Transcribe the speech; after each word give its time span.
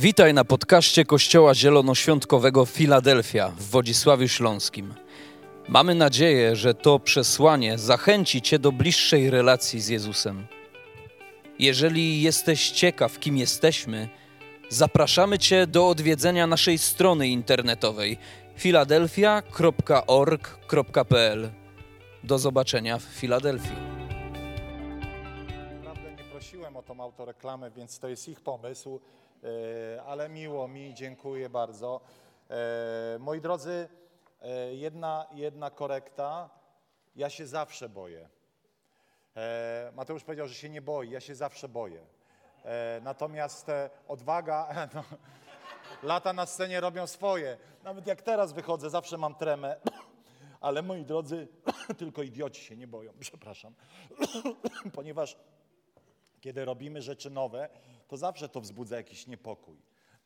Witaj 0.00 0.34
na 0.34 0.44
podcaście 0.44 1.04
Kościoła 1.04 1.54
Zielonoświątkowego 1.54 2.66
Filadelfia 2.66 3.48
w 3.48 3.62
Wodzisławiu 3.62 4.28
Śląskim. 4.28 4.94
Mamy 5.68 5.94
nadzieję, 5.94 6.56
że 6.56 6.74
to 6.74 6.98
przesłanie 6.98 7.78
zachęci 7.78 8.42
Cię 8.42 8.58
do 8.58 8.72
bliższej 8.72 9.30
relacji 9.30 9.80
z 9.80 9.88
Jezusem. 9.88 10.46
Jeżeli 11.58 12.22
jesteś 12.22 12.70
ciekaw, 12.70 13.18
kim 13.18 13.36
jesteśmy, 13.36 14.08
zapraszamy 14.68 15.38
Cię 15.38 15.66
do 15.66 15.88
odwiedzenia 15.88 16.46
naszej 16.46 16.78
strony 16.78 17.28
internetowej 17.28 18.18
filadelfia.org.pl. 18.56 21.50
Do 22.24 22.38
zobaczenia 22.38 22.98
w 22.98 23.02
Filadelfii. 23.02 23.76
Prosiłem 26.30 26.76
o 26.76 26.82
tą 26.82 27.00
autoreklamę, 27.00 27.70
więc 27.70 27.98
to 27.98 28.08
jest 28.08 28.28
ich 28.28 28.40
pomysł, 28.40 29.00
ale 30.06 30.28
miło 30.28 30.68
mi, 30.68 30.94
dziękuję 30.94 31.48
bardzo. 31.50 32.00
E, 32.50 33.18
Moi 33.18 33.40
drodzy, 33.40 33.88
e, 34.42 34.74
jedna, 34.74 35.26
jedna 35.32 35.70
korekta. 35.70 36.50
Ja 37.16 37.30
się 37.30 37.46
zawsze 37.46 37.88
boję. 37.88 38.28
E, 39.36 39.92
Mateusz 39.94 40.24
powiedział, 40.24 40.48
że 40.48 40.54
się 40.54 40.68
nie 40.68 40.82
boi, 40.82 41.10
ja 41.10 41.20
się 41.20 41.34
zawsze 41.34 41.68
boję. 41.68 42.06
E, 42.64 43.00
Natomiast 43.02 43.68
e, 43.68 43.90
odwaga, 44.08 44.68
no, 44.94 45.04
lata 46.02 46.32
na 46.32 46.46
scenie 46.46 46.80
robią 46.80 47.06
swoje. 47.06 47.56
Nawet 47.84 48.06
jak 48.06 48.22
teraz 48.22 48.52
wychodzę, 48.52 48.90
zawsze 48.90 49.18
mam 49.18 49.34
tremę. 49.34 49.76
Ale 50.60 50.82
moi 50.82 51.04
drodzy, 51.04 51.48
tylko 51.98 52.22
idioci 52.22 52.62
się 52.64 52.76
nie 52.76 52.86
boją, 52.86 53.12
przepraszam. 53.20 53.74
Ponieważ 54.94 55.36
kiedy 56.40 56.64
robimy 56.64 57.02
rzeczy 57.02 57.30
nowe, 57.30 57.68
to 58.08 58.16
zawsze 58.16 58.48
to 58.48 58.60
wzbudza 58.60 58.96
jakiś 58.96 59.26
niepokój. 59.26 59.76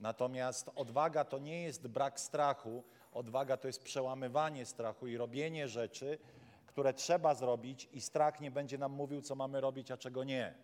Natomiast 0.01 0.71
odwaga 0.75 1.25
to 1.25 1.39
nie 1.39 1.63
jest 1.63 1.89
brak 1.89 2.21
strachu, 2.21 2.85
odwaga 3.13 3.57
to 3.57 3.67
jest 3.67 3.83
przełamywanie 3.83 4.67
strachu 4.67 5.07
i 5.07 5.17
robienie 5.17 5.69
rzeczy, 5.69 6.19
które 6.67 6.95
trzeba 6.95 7.35
zrobić, 7.35 7.89
i 7.93 8.01
strach 8.01 8.41
nie 8.41 8.51
będzie 8.51 8.79
nam 8.79 8.93
mówił, 8.93 9.23
co 9.23 9.35
mamy 9.35 9.61
robić, 9.61 9.91
a 9.91 9.97
czego 9.97 10.25
nie. 10.25 10.55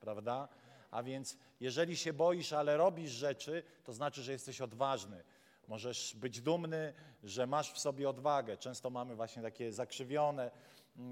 Prawda? 0.00 0.48
A 0.90 1.02
więc, 1.02 1.38
jeżeli 1.60 1.96
się 1.96 2.12
boisz, 2.12 2.52
ale 2.52 2.76
robisz 2.76 3.10
rzeczy, 3.10 3.62
to 3.84 3.92
znaczy, 3.92 4.22
że 4.22 4.32
jesteś 4.32 4.60
odważny. 4.60 5.22
Możesz 5.68 6.14
być 6.16 6.40
dumny, 6.40 6.92
że 7.24 7.46
masz 7.46 7.72
w 7.72 7.78
sobie 7.78 8.08
odwagę. 8.08 8.56
Często 8.56 8.90
mamy 8.90 9.16
właśnie 9.16 9.42
takie 9.42 9.72
zakrzywione 9.72 10.50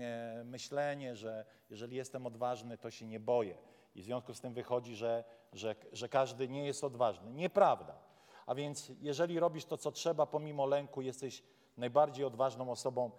e, 0.00 0.42
myślenie, 0.44 1.16
że 1.16 1.44
jeżeli 1.70 1.96
jestem 1.96 2.26
odważny, 2.26 2.78
to 2.78 2.90
się 2.90 3.06
nie 3.06 3.20
boję. 3.20 3.56
I 3.94 4.02
w 4.02 4.04
związku 4.04 4.34
z 4.34 4.40
tym 4.40 4.54
wychodzi, 4.54 4.96
że, 4.96 5.24
że, 5.52 5.74
że 5.92 6.08
każdy 6.08 6.48
nie 6.48 6.66
jest 6.66 6.84
odważny. 6.84 7.32
Nieprawda. 7.32 7.98
A 8.46 8.54
więc 8.54 8.92
jeżeli 9.00 9.40
robisz 9.40 9.64
to, 9.64 9.76
co 9.76 9.92
trzeba, 9.92 10.26
pomimo 10.26 10.66
lęku, 10.66 11.02
jesteś 11.02 11.42
najbardziej 11.76 12.24
odważną 12.24 12.70
osobą 12.70 13.10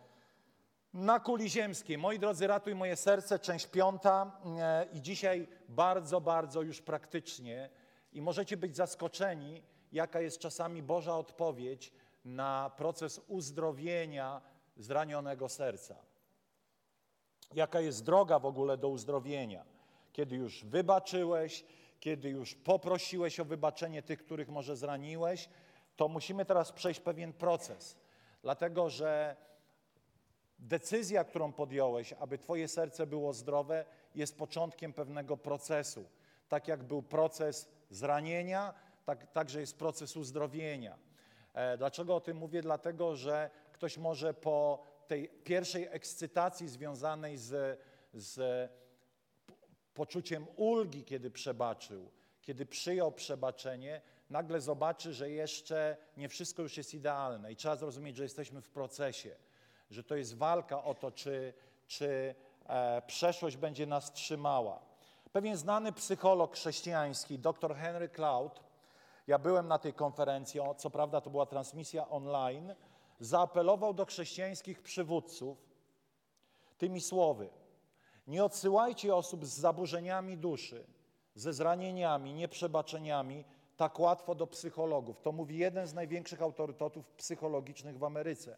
na 0.93 1.19
kuli 1.19 1.49
ziemskiej. 1.49 1.97
Moi 1.97 2.19
drodzy, 2.19 2.47
ratuj 2.47 2.75
moje 2.75 2.95
serce, 2.95 3.39
część 3.39 3.67
piąta 3.67 4.41
e, 4.59 4.85
i 4.93 5.01
dzisiaj 5.01 5.47
bardzo, 5.69 6.21
bardzo 6.21 6.61
już 6.61 6.81
praktycznie 6.81 7.69
i 8.13 8.21
możecie 8.21 8.57
być 8.57 8.75
zaskoczeni, 8.75 9.63
jaka 9.91 10.21
jest 10.21 10.39
czasami 10.39 10.83
Boża 10.83 11.17
odpowiedź 11.17 11.93
na 12.25 12.71
proces 12.77 13.21
uzdrowienia 13.27 14.41
zranionego 14.77 15.49
serca. 15.49 15.95
Jaka 17.53 17.79
jest 17.79 18.03
droga 18.03 18.39
w 18.39 18.45
ogóle 18.45 18.77
do 18.77 18.89
uzdrowienia? 18.89 19.65
Kiedy 20.13 20.35
już 20.35 20.65
wybaczyłeś, 20.65 21.65
kiedy 21.99 22.29
już 22.29 22.55
poprosiłeś 22.55 23.39
o 23.39 23.45
wybaczenie 23.45 24.01
tych, 24.01 24.19
których 24.19 24.49
może 24.49 24.75
zraniłeś, 24.75 25.49
to 25.95 26.07
musimy 26.07 26.45
teraz 26.45 26.71
przejść 26.71 26.99
pewien 26.99 27.33
proces. 27.33 27.97
Dlatego, 28.41 28.89
że 28.89 29.35
decyzja, 30.59 31.23
którą 31.23 31.53
podjąłeś, 31.53 32.13
aby 32.13 32.37
Twoje 32.37 32.67
serce 32.67 33.07
było 33.07 33.33
zdrowe, 33.33 33.85
jest 34.15 34.37
początkiem 34.37 34.93
pewnego 34.93 35.37
procesu. 35.37 36.05
Tak 36.49 36.67
jak 36.67 36.83
był 36.83 37.03
proces 37.03 37.69
zranienia, 37.89 38.73
tak, 39.05 39.31
także 39.31 39.59
jest 39.59 39.77
proces 39.77 40.17
uzdrowienia. 40.17 40.97
E, 41.53 41.77
Dlaczego 41.77 42.15
o 42.15 42.21
tym 42.21 42.37
mówię? 42.37 42.61
Dlatego, 42.61 43.15
że 43.15 43.49
ktoś 43.71 43.97
może 43.97 44.33
po 44.33 44.83
tej 45.07 45.29
pierwszej 45.29 45.87
ekscytacji 45.91 46.69
związanej 46.69 47.37
z, 47.37 47.79
z 48.13 48.71
poczuciem 49.93 50.47
ulgi, 50.55 51.03
kiedy 51.03 51.31
przebaczył, 51.31 52.11
kiedy 52.41 52.65
przyjął 52.65 53.11
przebaczenie, 53.11 54.01
nagle 54.29 54.61
zobaczy, 54.61 55.13
że 55.13 55.29
jeszcze 55.29 55.97
nie 56.17 56.29
wszystko 56.29 56.61
już 56.61 56.77
jest 56.77 56.93
idealne 56.93 57.51
i 57.51 57.55
trzeba 57.55 57.75
zrozumieć, 57.75 58.15
że 58.17 58.23
jesteśmy 58.23 58.61
w 58.61 58.69
procesie, 58.69 59.35
że 59.89 60.03
to 60.03 60.15
jest 60.15 60.37
walka 60.37 60.83
o 60.83 60.93
to, 60.93 61.11
czy, 61.11 61.53
czy 61.87 62.35
e, 62.67 63.01
przeszłość 63.07 63.57
będzie 63.57 63.85
nas 63.85 64.13
trzymała. 64.13 64.79
Pewien 65.31 65.57
znany 65.57 65.91
psycholog 65.91 66.55
chrześcijański, 66.55 67.39
dr 67.39 67.75
Henry 67.75 68.09
Cloud, 68.09 68.63
ja 69.27 69.39
byłem 69.39 69.67
na 69.67 69.79
tej 69.79 69.93
konferencji, 69.93 70.59
co 70.77 70.89
prawda 70.89 71.21
to 71.21 71.29
była 71.29 71.45
transmisja 71.45 72.09
online, 72.09 72.75
zaapelował 73.19 73.93
do 73.93 74.05
chrześcijańskich 74.05 74.81
przywódców 74.81 75.57
tymi 76.77 77.01
słowy– 77.01 77.49
nie 78.27 78.43
odsyłajcie 78.43 79.15
osób 79.15 79.45
z 79.45 79.49
zaburzeniami 79.49 80.37
duszy, 80.37 80.87
ze 81.35 81.53
zranieniami, 81.53 82.33
nieprzebaczeniami 82.33 83.45
tak 83.77 83.99
łatwo 83.99 84.35
do 84.35 84.47
psychologów. 84.47 85.21
To 85.21 85.31
mówi 85.31 85.57
jeden 85.57 85.87
z 85.87 85.93
największych 85.93 86.41
autorytetów 86.41 87.11
psychologicznych 87.11 87.97
w 87.97 88.03
Ameryce. 88.03 88.57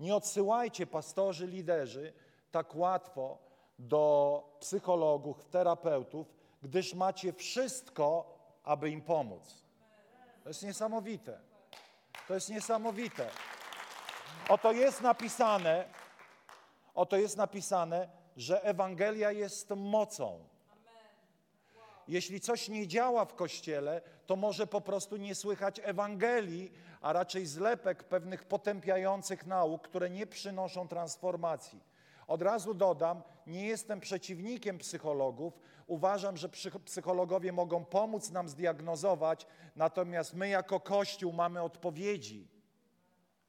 Nie 0.00 0.16
odsyłajcie 0.16 0.86
pastorzy, 0.86 1.46
liderzy 1.46 2.12
tak 2.50 2.76
łatwo 2.76 3.38
do 3.78 4.42
psychologów, 4.60 5.44
terapeutów, 5.44 6.34
gdyż 6.62 6.94
macie 6.94 7.32
wszystko, 7.32 8.38
aby 8.64 8.90
im 8.90 9.02
pomóc. 9.02 9.62
To 10.42 10.50
jest 10.50 10.62
niesamowite. 10.62 11.40
To 12.28 12.34
jest 12.34 12.50
niesamowite. 12.50 13.30
Oto 14.48 14.72
jest 14.72 15.00
napisane, 15.00 15.84
oto 16.94 17.16
jest 17.16 17.36
napisane, 17.36 18.08
że 18.38 18.64
Ewangelia 18.64 19.32
jest 19.32 19.70
mocą. 19.70 20.38
Jeśli 22.08 22.40
coś 22.40 22.68
nie 22.68 22.86
działa 22.86 23.24
w 23.24 23.34
kościele, 23.34 24.00
to 24.26 24.36
może 24.36 24.66
po 24.66 24.80
prostu 24.80 25.16
nie 25.16 25.34
słychać 25.34 25.80
Ewangelii, 25.84 26.72
a 27.00 27.12
raczej 27.12 27.46
zlepek 27.46 28.04
pewnych 28.04 28.44
potępiających 28.44 29.46
nauk, 29.46 29.82
które 29.82 30.10
nie 30.10 30.26
przynoszą 30.26 30.88
transformacji. 30.88 31.80
Od 32.26 32.42
razu 32.42 32.74
dodam, 32.74 33.22
nie 33.46 33.66
jestem 33.66 34.00
przeciwnikiem 34.00 34.78
psychologów. 34.78 35.58
Uważam, 35.86 36.36
że 36.36 36.48
psychologowie 36.84 37.52
mogą 37.52 37.84
pomóc 37.84 38.30
nam 38.30 38.48
zdiagnozować, 38.48 39.46
natomiast 39.76 40.34
my 40.34 40.48
jako 40.48 40.80
Kościół 40.80 41.32
mamy 41.32 41.62
odpowiedzi. 41.62 42.48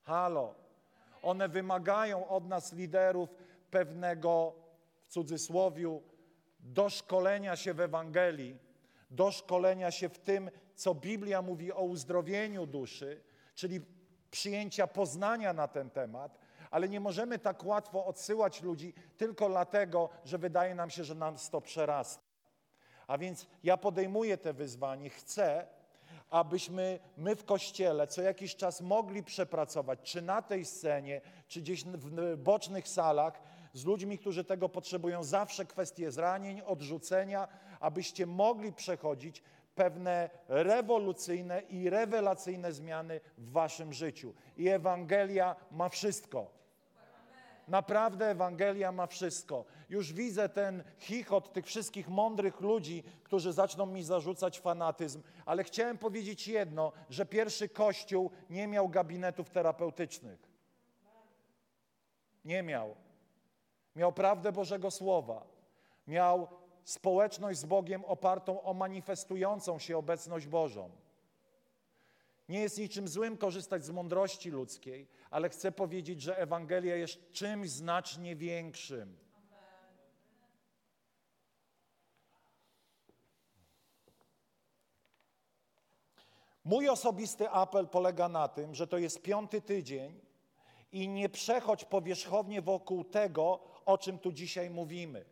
Halo. 0.03 0.55
One 1.23 1.49
wymagają 1.49 2.27
od 2.27 2.47
nas 2.47 2.73
liderów 2.73 3.29
pewnego 3.71 4.53
cudzysłowiu, 5.09 6.03
doszkolenia 6.59 7.55
się 7.55 7.73
w 7.73 7.79
Ewangelii, 7.79 8.57
doszkolenia 9.11 9.91
się 9.91 10.09
w 10.09 10.19
tym, 10.19 10.51
co 10.75 10.95
Biblia 10.95 11.41
mówi 11.41 11.73
o 11.73 11.81
uzdrowieniu 11.81 12.65
duszy, 12.65 13.23
czyli 13.55 13.81
przyjęcia 14.31 14.87
poznania 14.87 15.53
na 15.53 15.67
ten 15.67 15.89
temat, 15.89 16.39
ale 16.71 16.89
nie 16.89 16.99
możemy 16.99 17.39
tak 17.39 17.65
łatwo 17.65 18.05
odsyłać 18.05 18.61
ludzi 18.61 18.93
tylko 19.17 19.49
dlatego, 19.49 20.09
że 20.25 20.37
wydaje 20.37 20.75
nam 20.75 20.89
się, 20.89 21.03
że 21.03 21.15
nas 21.15 21.49
to 21.49 21.61
przerasta. 21.61 22.23
A 23.07 23.17
więc 23.17 23.47
ja 23.63 23.77
podejmuję 23.77 24.37
te 24.37 24.53
wyzwanie, 24.53 25.09
chcę, 25.09 25.67
abyśmy 26.29 26.99
my 27.17 27.35
w 27.35 27.45
Kościele 27.45 28.07
co 28.07 28.21
jakiś 28.21 28.55
czas 28.55 28.81
mogli 28.81 29.23
przepracować, 29.23 29.99
czy 30.03 30.21
na 30.21 30.41
tej 30.41 30.65
scenie, 30.65 31.21
czy 31.47 31.61
gdzieś 31.61 31.83
w 31.85 32.37
bocznych 32.37 32.87
salach, 32.87 33.41
z 33.73 33.85
ludźmi, 33.85 34.17
którzy 34.17 34.43
tego 34.43 34.69
potrzebują, 34.69 35.23
zawsze 35.23 35.65
kwestie 35.65 36.11
zranień, 36.11 36.61
odrzucenia, 36.61 37.47
abyście 37.79 38.25
mogli 38.25 38.73
przechodzić 38.73 39.43
pewne 39.75 40.29
rewolucyjne 40.47 41.61
i 41.61 41.89
rewelacyjne 41.89 42.73
zmiany 42.73 43.19
w 43.37 43.51
waszym 43.51 43.93
życiu. 43.93 44.33
I 44.57 44.67
Ewangelia 44.67 45.55
ma 45.71 45.89
wszystko. 45.89 46.59
Naprawdę 47.67 48.29
Ewangelia 48.29 48.91
ma 48.91 49.07
wszystko. 49.07 49.65
Już 49.89 50.13
widzę 50.13 50.49
ten 50.49 50.83
chichot 50.97 51.53
tych 51.53 51.65
wszystkich 51.65 52.09
mądrych 52.09 52.61
ludzi, 52.61 53.03
którzy 53.23 53.53
zaczną 53.53 53.85
mi 53.85 54.03
zarzucać 54.03 54.59
fanatyzm, 54.59 55.21
ale 55.45 55.63
chciałem 55.63 55.97
powiedzieć 55.97 56.47
jedno, 56.47 56.91
że 57.09 57.25
pierwszy 57.25 57.69
Kościół 57.69 58.31
nie 58.49 58.67
miał 58.67 58.89
gabinetów 58.89 59.49
terapeutycznych. 59.49 60.49
Nie 62.45 62.63
miał. 62.63 62.95
Miał 63.95 64.13
prawdę 64.13 64.51
Bożego 64.51 64.91
Słowa. 64.91 65.47
Miał 66.07 66.47
społeczność 66.83 67.59
z 67.59 67.65
Bogiem 67.65 68.05
opartą 68.05 68.61
o 68.61 68.73
manifestującą 68.73 69.79
się 69.79 69.97
obecność 69.97 70.47
Bożą. 70.47 70.89
Nie 72.49 72.59
jest 72.59 72.77
niczym 72.77 73.07
złym 73.07 73.37
korzystać 73.37 73.85
z 73.85 73.89
mądrości 73.89 74.49
ludzkiej, 74.49 75.07
ale 75.29 75.49
chcę 75.49 75.71
powiedzieć, 75.71 76.21
że 76.21 76.37
Ewangelia 76.37 76.95
jest 76.95 77.31
czymś 77.31 77.69
znacznie 77.69 78.35
większym. 78.35 79.17
Mój 86.63 86.89
osobisty 86.89 87.49
apel 87.49 87.87
polega 87.87 88.29
na 88.29 88.47
tym, 88.47 88.75
że 88.75 88.87
to 88.87 88.97
jest 88.97 89.21
piąty 89.21 89.61
tydzień 89.61 90.21
i 90.91 91.07
nie 91.07 91.29
przechodź 91.29 91.85
powierzchownie 91.85 92.61
wokół 92.61 93.03
tego, 93.03 93.59
o 93.89 93.97
czym 93.97 94.19
tu 94.19 94.31
dzisiaj 94.31 94.69
mówimy. 94.69 95.25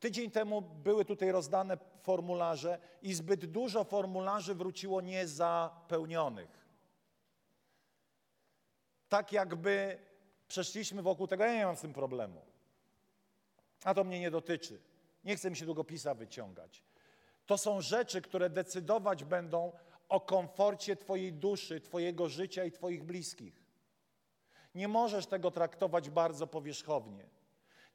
Tydzień 0.00 0.30
temu 0.30 0.62
były 0.62 1.04
tutaj 1.04 1.32
rozdane 1.32 1.78
formularze 2.02 2.78
i 3.02 3.14
zbyt 3.14 3.46
dużo 3.46 3.84
formularzy 3.84 4.54
wróciło 4.54 5.00
niezapełnionych. 5.00 6.66
Tak 9.08 9.32
jakby 9.32 9.98
przeszliśmy 10.48 11.02
wokół 11.02 11.26
tego, 11.26 11.44
ja 11.44 11.54
nie 11.54 11.66
mam 11.66 11.76
z 11.76 11.80
tym 11.80 11.92
problemu. 11.92 12.42
A 13.84 13.94
to 13.94 14.04
mnie 14.04 14.20
nie 14.20 14.30
dotyczy. 14.30 14.80
Nie 15.24 15.36
chcę 15.36 15.50
mi 15.50 15.56
się 15.56 15.64
długopisa 15.64 16.14
wyciągać. 16.14 16.82
To 17.46 17.58
są 17.58 17.80
rzeczy, 17.80 18.22
które 18.22 18.50
decydować 18.50 19.24
będą 19.24 19.72
o 20.08 20.20
komforcie 20.20 20.96
Twojej 20.96 21.32
duszy, 21.32 21.80
Twojego 21.80 22.28
życia 22.28 22.64
i 22.64 22.72
Twoich 22.72 23.04
bliskich. 23.04 23.62
Nie 24.74 24.88
możesz 24.88 25.26
tego 25.26 25.50
traktować 25.50 26.10
bardzo 26.10 26.46
powierzchownie. 26.46 27.39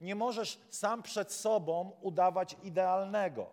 Nie 0.01 0.15
możesz 0.15 0.59
sam 0.69 1.03
przed 1.03 1.33
sobą 1.33 1.92
udawać 2.01 2.56
idealnego. 2.63 3.50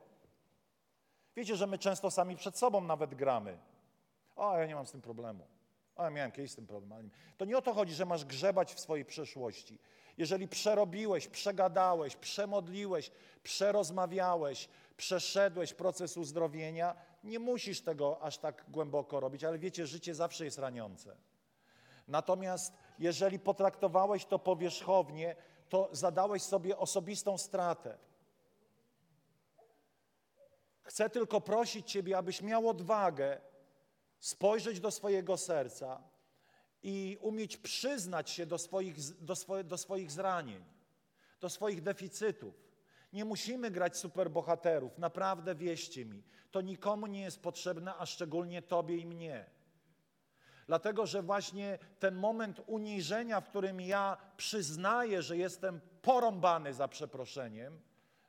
Wiecie, 1.37 1.57
że 1.57 1.67
my 1.67 1.79
często 1.79 2.11
sami 2.11 2.37
przed 2.37 2.59
sobą 2.59 2.81
nawet 2.81 3.15
gramy. 3.15 3.59
O, 4.37 4.59
ja 4.59 4.67
nie 4.67 4.75
mam 4.75 4.87
z 4.87 4.93
tym 4.93 5.01
problemu. 5.01 5.47
O, 5.97 6.05
ja 6.05 6.11
miałem 6.11 6.33
kiedyś 6.33 6.51
z 6.51 6.55
tym 6.55 6.67
problem. 6.67 7.11
To 7.37 7.45
nie 7.45 7.59
o 7.59 7.63
to 7.63 7.75
chodzi, 7.75 7.95
że 7.95 8.05
masz 8.05 8.25
grzebać 8.25 8.75
w 8.75 8.81
swojej 8.81 9.05
przeszłości. 9.05 9.79
Jeżeli 10.19 10.49
przerobiłeś, 10.49 11.29
przegadałeś, 11.29 12.17
przemodliłeś, 12.17 13.11
przerozmawiałeś, 13.43 14.69
przeszedłeś 14.97 15.75
proces 15.75 16.17
uzdrowienia, 16.17 16.95
nie 17.25 17.39
musisz 17.39 17.81
tego 17.81 18.23
aż 18.23 18.39
tak 18.39 18.65
głęboko 18.69 19.21
robić, 19.21 19.45
ale 19.45 19.59
wiecie, 19.59 19.87
życie 19.87 20.15
zawsze 20.15 20.45
jest 20.45 20.59
raniące. 20.59 21.17
Natomiast 22.09 22.73
jeżeli 22.99 23.39
potraktowałeś 23.39 24.25
to 24.25 24.39
powierzchownie, 24.39 25.37
to 25.73 25.89
zadałeś 25.93 26.43
sobie 26.43 26.79
osobistą 26.79 27.39
stratę. 27.39 27.99
Chcę 30.83 31.11
tylko 31.11 31.41
prosić 31.41 31.91
Ciebie, 31.91 32.19
abyś 32.19 32.43
miał 32.43 32.69
odwagę 32.69 33.41
spojrzeć 34.21 34.81
do 34.81 34.91
swojego 34.91 35.37
serca 35.37 36.03
i 36.83 37.19
umieć 37.21 37.57
przyznać 37.57 38.31
się 38.31 38.47
do 38.47 38.59
swoich, 38.59 38.97
do, 39.25 39.37
swoje, 39.37 39.65
do 39.65 39.79
swoich 39.79 40.11
zranień, 40.11 40.65
do 41.41 41.49
swoich 41.49 41.83
deficytów. 41.83 42.55
Nie 43.13 43.25
musimy 43.25 43.71
grać 43.71 43.97
superbohaterów, 43.97 44.99
naprawdę 44.99 45.55
wieście 45.55 46.05
mi. 46.05 46.23
To 46.51 46.61
nikomu 46.61 47.07
nie 47.07 47.23
jest 47.23 47.43
potrzebne, 47.43 47.95
a 47.97 48.07
szczególnie 48.07 48.63
Tobie 48.63 48.97
i 48.97 49.07
mnie. 49.07 49.47
Dlatego, 50.67 51.07
że 51.07 51.23
właśnie 51.23 51.79
ten 51.99 52.15
moment 52.15 52.61
uniżenia, 52.67 53.41
w 53.41 53.49
którym 53.49 53.81
ja 53.81 54.17
przyznaję, 54.37 55.23
że 55.23 55.37
jestem 55.37 55.81
porąbany 56.03 56.75
za 56.75 56.89
przeproszeniem, 56.89 57.81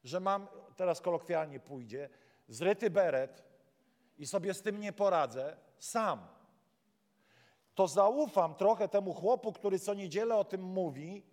że 0.04 0.20
mam, 0.20 0.48
teraz 0.76 1.02
kolokwialnie 1.02 1.60
pójdzie, 1.60 2.10
zryty 2.48 2.90
beret 2.90 3.44
i 4.18 4.26
sobie 4.26 4.54
z 4.54 4.62
tym 4.62 4.80
nie 4.80 4.94
poradzę 4.94 5.58
sam, 5.78 6.28
to 7.76 7.88
zaufam 7.88 8.56
trochę 8.56 8.88
temu 8.88 9.14
chłopu, 9.14 9.54
który 9.54 9.80
co 9.80 9.94
niedzielę 9.94 10.36
o 10.36 10.44
tym 10.44 10.62
mówi 10.64 11.26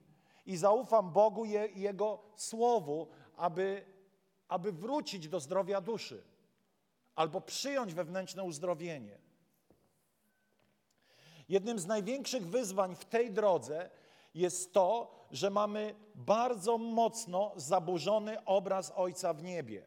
i 0.47 0.56
zaufam 0.56 1.12
Bogu 1.12 1.44
i 1.44 1.81
Jego 1.81 2.23
Słowu, 2.37 3.08
aby, 3.37 3.85
aby 4.49 4.73
wrócić 4.73 5.29
do 5.29 5.41
zdrowia 5.41 5.81
duszy 5.81 6.23
albo 7.14 7.41
przyjąć 7.41 7.94
wewnętrzne 7.94 8.44
uzdrowienie. 8.44 9.19
Jednym 11.50 11.79
z 11.79 11.87
największych 11.87 12.47
wyzwań 12.47 12.97
w 12.97 13.05
tej 13.05 13.31
drodze 13.31 13.91
jest 14.35 14.73
to, 14.73 15.14
że 15.31 15.50
mamy 15.50 15.94
bardzo 16.14 16.79
mocno 16.79 17.52
zaburzony 17.56 18.44
obraz 18.44 18.93
Ojca 18.97 19.35
w 19.35 19.43
niebie. 19.43 19.87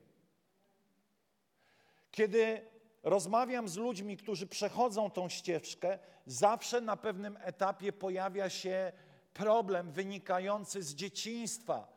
Kiedy 2.12 2.62
rozmawiam 3.04 3.70
z 3.70 3.78
ludźmi, 3.78 4.18
którzy 4.18 4.48
przechodzą 4.48 5.10
tą 5.10 5.30
ścieżkę, 5.30 6.00
zawsze 6.26 6.82
na 6.82 6.98
pewnym 6.98 7.38
etapie 7.42 7.94
pojawia 7.94 8.50
się 8.50 8.92
problem 9.34 9.92
wynikający 9.92 10.84
z 10.84 10.96
dzieciństwa, 10.96 11.88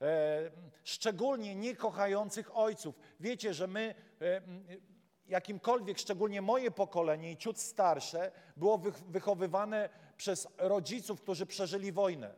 e, 0.00 0.50
szczególnie 0.84 1.54
niekochających 1.54 2.56
ojców. 2.56 2.98
Wiecie, 3.20 3.54
że 3.54 3.66
my 3.66 3.94
e, 4.20 4.40
jakimkolwiek, 5.32 5.98
szczególnie 5.98 6.42
moje 6.42 6.70
pokolenie 6.70 7.32
i 7.32 7.36
ciut 7.36 7.58
starsze, 7.58 8.32
było 8.56 8.78
wychowywane 9.08 9.88
przez 10.16 10.48
rodziców, 10.58 11.20
którzy 11.20 11.46
przeżyli 11.46 11.92
wojnę. 11.92 12.34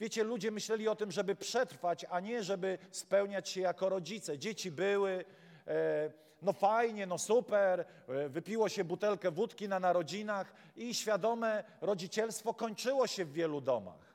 Wiecie, 0.00 0.24
ludzie 0.24 0.50
myśleli 0.50 0.88
o 0.88 0.96
tym, 0.96 1.10
żeby 1.10 1.34
przetrwać, 1.34 2.06
a 2.10 2.20
nie 2.20 2.42
żeby 2.42 2.78
spełniać 2.90 3.48
się 3.48 3.60
jako 3.60 3.88
rodzice. 3.88 4.38
Dzieci 4.38 4.70
były, 4.70 5.24
e, 5.66 6.10
no 6.42 6.52
fajnie, 6.52 7.06
no 7.06 7.18
super, 7.18 7.84
e, 8.08 8.28
wypiło 8.28 8.68
się 8.68 8.84
butelkę 8.84 9.30
wódki 9.30 9.68
na 9.68 9.80
narodzinach 9.80 10.54
i 10.76 10.94
świadome 10.94 11.64
rodzicielstwo 11.80 12.54
kończyło 12.54 13.06
się 13.06 13.24
w 13.24 13.32
wielu 13.32 13.60
domach. 13.60 14.14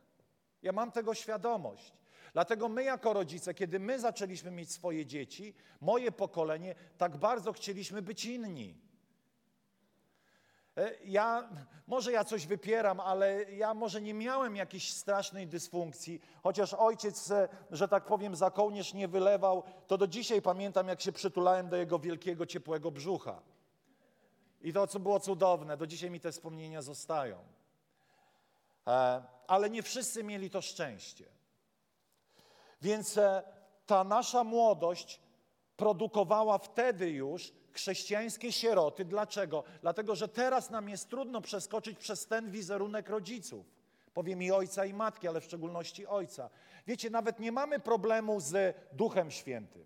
Ja 0.62 0.72
mam 0.72 0.92
tego 0.92 1.14
świadomość. 1.14 2.03
Dlatego 2.34 2.70
my 2.70 2.84
jako 2.84 3.14
rodzice, 3.14 3.54
kiedy 3.54 3.80
my 3.80 4.00
zaczęliśmy 4.00 4.52
mieć 4.52 4.72
swoje 4.72 5.06
dzieci, 5.06 5.54
moje 5.82 6.12
pokolenie, 6.12 6.76
tak 6.98 7.18
bardzo 7.18 7.54
chcieliśmy 7.54 8.02
być 8.02 8.26
inni. 8.26 8.78
E, 10.78 10.92
ja, 11.06 11.50
może 11.88 12.12
ja 12.12 12.24
coś 12.24 12.48
wypieram, 12.48 13.00
ale 13.00 13.44
ja 13.52 13.74
może 13.74 14.02
nie 14.02 14.14
miałem 14.14 14.56
jakiejś 14.56 14.94
strasznej 14.94 15.48
dysfunkcji, 15.48 16.22
chociaż 16.44 16.74
ojciec, 16.74 17.32
e, 17.32 17.48
że 17.72 17.88
tak 17.88 18.06
powiem, 18.06 18.36
za 18.36 18.52
kołnierz 18.52 18.94
nie 18.94 19.08
wylewał, 19.08 19.64
to 19.88 19.98
do 19.98 20.08
dzisiaj 20.08 20.42
pamiętam, 20.42 20.88
jak 20.88 21.02
się 21.02 21.12
przytulałem 21.12 21.70
do 21.70 21.76
jego 21.76 22.00
wielkiego, 22.00 22.46
ciepłego 22.46 22.92
brzucha. 22.92 23.42
I 24.62 24.74
to, 24.74 24.88
co 24.88 25.00
było 25.00 25.20
cudowne, 25.20 25.78
do 25.78 25.88
dzisiaj 25.88 26.12
mi 26.12 26.20
te 26.20 26.32
wspomnienia 26.32 26.82
zostają. 26.82 27.38
E, 28.88 29.24
ale 29.48 29.70
nie 29.70 29.84
wszyscy 29.84 30.24
mieli 30.24 30.50
to 30.50 30.62
szczęście. 30.62 31.26
Więc 32.84 33.18
e, 33.18 33.44
ta 33.86 34.04
nasza 34.04 34.44
młodość 34.44 35.22
produkowała 35.78 36.58
wtedy 36.58 37.10
już 37.10 37.54
chrześcijańskie 37.72 38.52
sieroty. 38.52 39.06
Dlaczego? 39.06 39.64
Dlatego, 39.82 40.16
że 40.16 40.28
teraz 40.28 40.70
nam 40.70 40.90
jest 40.90 41.10
trudno 41.10 41.42
przeskoczyć 41.42 41.98
przez 41.98 42.28
ten 42.28 42.52
wizerunek 42.52 43.10
rodziców. 43.10 43.66
Powiem 44.14 44.44
i 44.44 44.52
ojca, 44.52 44.86
i 44.86 44.94
matki, 44.94 45.28
ale 45.28 45.42
w 45.42 45.46
szczególności 45.46 46.08
ojca. 46.08 46.50
Wiecie, 46.88 47.10
nawet 47.10 47.40
nie 47.40 47.52
mamy 47.52 47.80
problemu 47.80 48.40
z 48.40 48.76
Duchem 48.92 49.32
Świętym. 49.32 49.86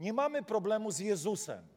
Nie 0.00 0.12
mamy 0.12 0.42
problemu 0.42 0.90
z 0.90 0.98
Jezusem. 0.98 1.68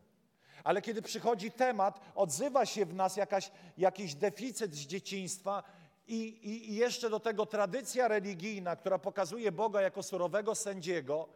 Ale 0.63 0.81
kiedy 0.81 1.01
przychodzi 1.01 1.51
temat, 1.51 1.99
odzywa 2.15 2.65
się 2.65 2.85
w 2.85 2.93
nas 2.93 3.17
jakaś, 3.17 3.51
jakiś 3.77 4.15
deficyt 4.15 4.75
z 4.75 4.79
dzieciństwa 4.79 5.63
i, 6.07 6.49
i, 6.49 6.75
jeszcze 6.75 7.09
do 7.09 7.19
tego 7.19 7.45
tradycja 7.45 8.07
religijna, 8.07 8.75
która 8.75 8.99
pokazuje 8.99 9.51
Boga 9.51 9.81
jako 9.81 10.03
surowego 10.03 10.55
sędziego, 10.55 11.27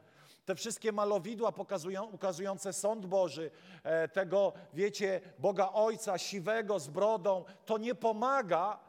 te 0.45 0.55
wszystkie 0.55 0.91
malowidła 0.91 1.51
pokazują, 1.51 2.05
ukazujące 2.05 2.73
sąd 2.73 3.05
Boży, 3.05 3.51
e, 3.83 4.07
tego, 4.07 4.53
wiecie, 4.73 5.21
Boga 5.39 5.69
Ojca 5.73 6.17
siwego 6.17 6.79
z 6.79 6.87
brodą, 6.87 7.43
to 7.65 7.77
nie 7.77 7.95
pomaga 7.95 8.79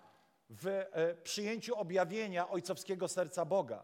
w 0.50 0.66
e, 0.66 1.14
przyjęciu 1.14 1.74
objawienia 1.74 2.50
ojcowskiego 2.50 3.08
serca 3.08 3.44
Boga. 3.44 3.82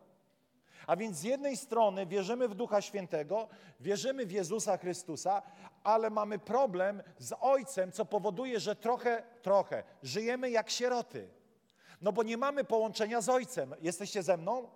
A 0.86 0.96
więc 0.96 1.16
z 1.16 1.22
jednej 1.22 1.56
strony 1.56 2.06
wierzymy 2.06 2.48
w 2.48 2.54
Ducha 2.54 2.80
Świętego, 2.80 3.48
wierzymy 3.80 4.26
w 4.26 4.32
Jezusa 4.32 4.76
Chrystusa, 4.76 5.42
ale 5.84 6.10
mamy 6.10 6.38
problem 6.38 7.02
z 7.18 7.34
Ojcem, 7.40 7.92
co 7.92 8.04
powoduje, 8.04 8.60
że 8.60 8.76
trochę, 8.76 9.22
trochę 9.42 9.82
żyjemy 10.02 10.50
jak 10.50 10.70
sieroty. 10.70 11.37
No 12.00 12.12
bo 12.12 12.22
nie 12.22 12.36
mamy 12.36 12.64
połączenia 12.64 13.20
z 13.20 13.28
Ojcem. 13.28 13.74
Jesteście 13.80 14.22
ze 14.22 14.36
mną? 14.36 14.68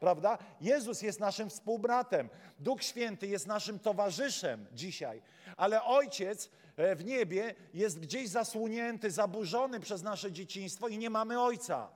Prawda? 0.00 0.38
Jezus 0.60 1.02
jest 1.02 1.20
naszym 1.20 1.50
współbratem. 1.50 2.28
Duch 2.58 2.82
Święty 2.82 3.26
jest 3.26 3.46
naszym 3.46 3.78
towarzyszem 3.78 4.66
dzisiaj. 4.72 5.22
Ale 5.56 5.84
Ojciec 5.84 6.50
e, 6.76 6.96
w 6.96 7.04
niebie 7.04 7.54
jest 7.74 8.00
gdzieś 8.00 8.28
zasłonięty, 8.28 9.10
zaburzony 9.10 9.80
przez 9.80 10.02
nasze 10.02 10.32
dzieciństwo 10.32 10.88
i 10.88 10.98
nie 10.98 11.10
mamy 11.10 11.40
Ojca. 11.40 11.88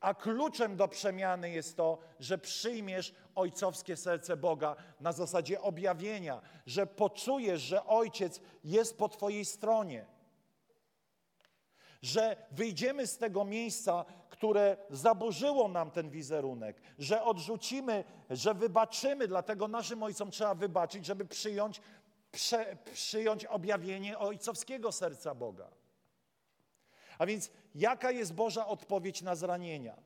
A 0.00 0.14
kluczem 0.14 0.76
do 0.76 0.88
przemiany 0.88 1.50
jest 1.50 1.76
to, 1.76 1.98
że 2.20 2.38
przyjmiesz 2.38 3.14
ojcowskie 3.34 3.96
serce 3.96 4.36
Boga 4.36 4.76
na 5.00 5.12
zasadzie 5.12 5.60
objawienia, 5.60 6.40
że 6.66 6.86
poczujesz, 6.86 7.62
że 7.62 7.86
Ojciec 7.86 8.40
jest 8.64 8.98
po 8.98 9.08
Twojej 9.08 9.44
stronie. 9.44 10.06
Że 12.04 12.36
wyjdziemy 12.50 13.06
z 13.06 13.18
tego 13.18 13.44
miejsca, 13.44 14.04
które 14.30 14.76
zaburzyło 14.90 15.68
nam 15.68 15.90
ten 15.90 16.10
wizerunek, 16.10 16.80
że 16.98 17.22
odrzucimy, 17.22 18.04
że 18.30 18.54
wybaczymy, 18.54 19.28
dlatego 19.28 19.68
naszym 19.68 20.02
ojcom 20.02 20.30
trzeba 20.30 20.54
wybaczyć, 20.54 21.06
żeby 21.06 21.24
przyjąć, 21.24 21.80
prze, 22.32 22.76
przyjąć 22.94 23.44
objawienie 23.44 24.18
ojcowskiego 24.18 24.92
serca 24.92 25.34
Boga. 25.34 25.68
A 27.18 27.26
więc 27.26 27.50
jaka 27.74 28.10
jest 28.10 28.34
Boża 28.34 28.66
odpowiedź 28.66 29.22
na 29.22 29.34
zranienia? 29.34 29.96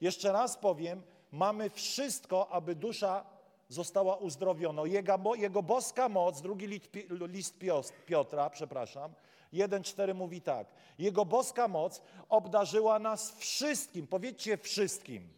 Jeszcze 0.00 0.32
raz 0.32 0.56
powiem, 0.56 1.02
mamy 1.32 1.70
wszystko, 1.70 2.48
aby 2.48 2.74
dusza 2.74 3.24
została 3.68 4.16
uzdrowiona. 4.16 4.82
Jego, 4.86 5.34
jego 5.34 5.62
boska 5.62 6.08
moc, 6.08 6.40
drugi 6.40 6.66
list, 6.66 6.88
list 7.10 7.58
Piotra, 8.06 8.50
przepraszam, 8.50 9.12
1,4 9.52 10.14
mówi 10.14 10.40
tak. 10.40 10.66
Jego 10.98 11.24
boska 11.24 11.68
moc 11.68 12.02
obdarzyła 12.28 12.98
nas 12.98 13.32
wszystkim, 13.32 14.06
powiedzcie 14.06 14.58
wszystkim. 14.58 15.28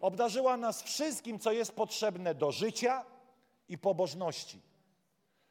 Obdarzyła 0.00 0.56
nas 0.56 0.82
wszystkim, 0.82 1.38
co 1.38 1.52
jest 1.52 1.72
potrzebne 1.72 2.34
do 2.34 2.52
życia 2.52 3.04
i 3.68 3.78
pobożności. 3.78 4.60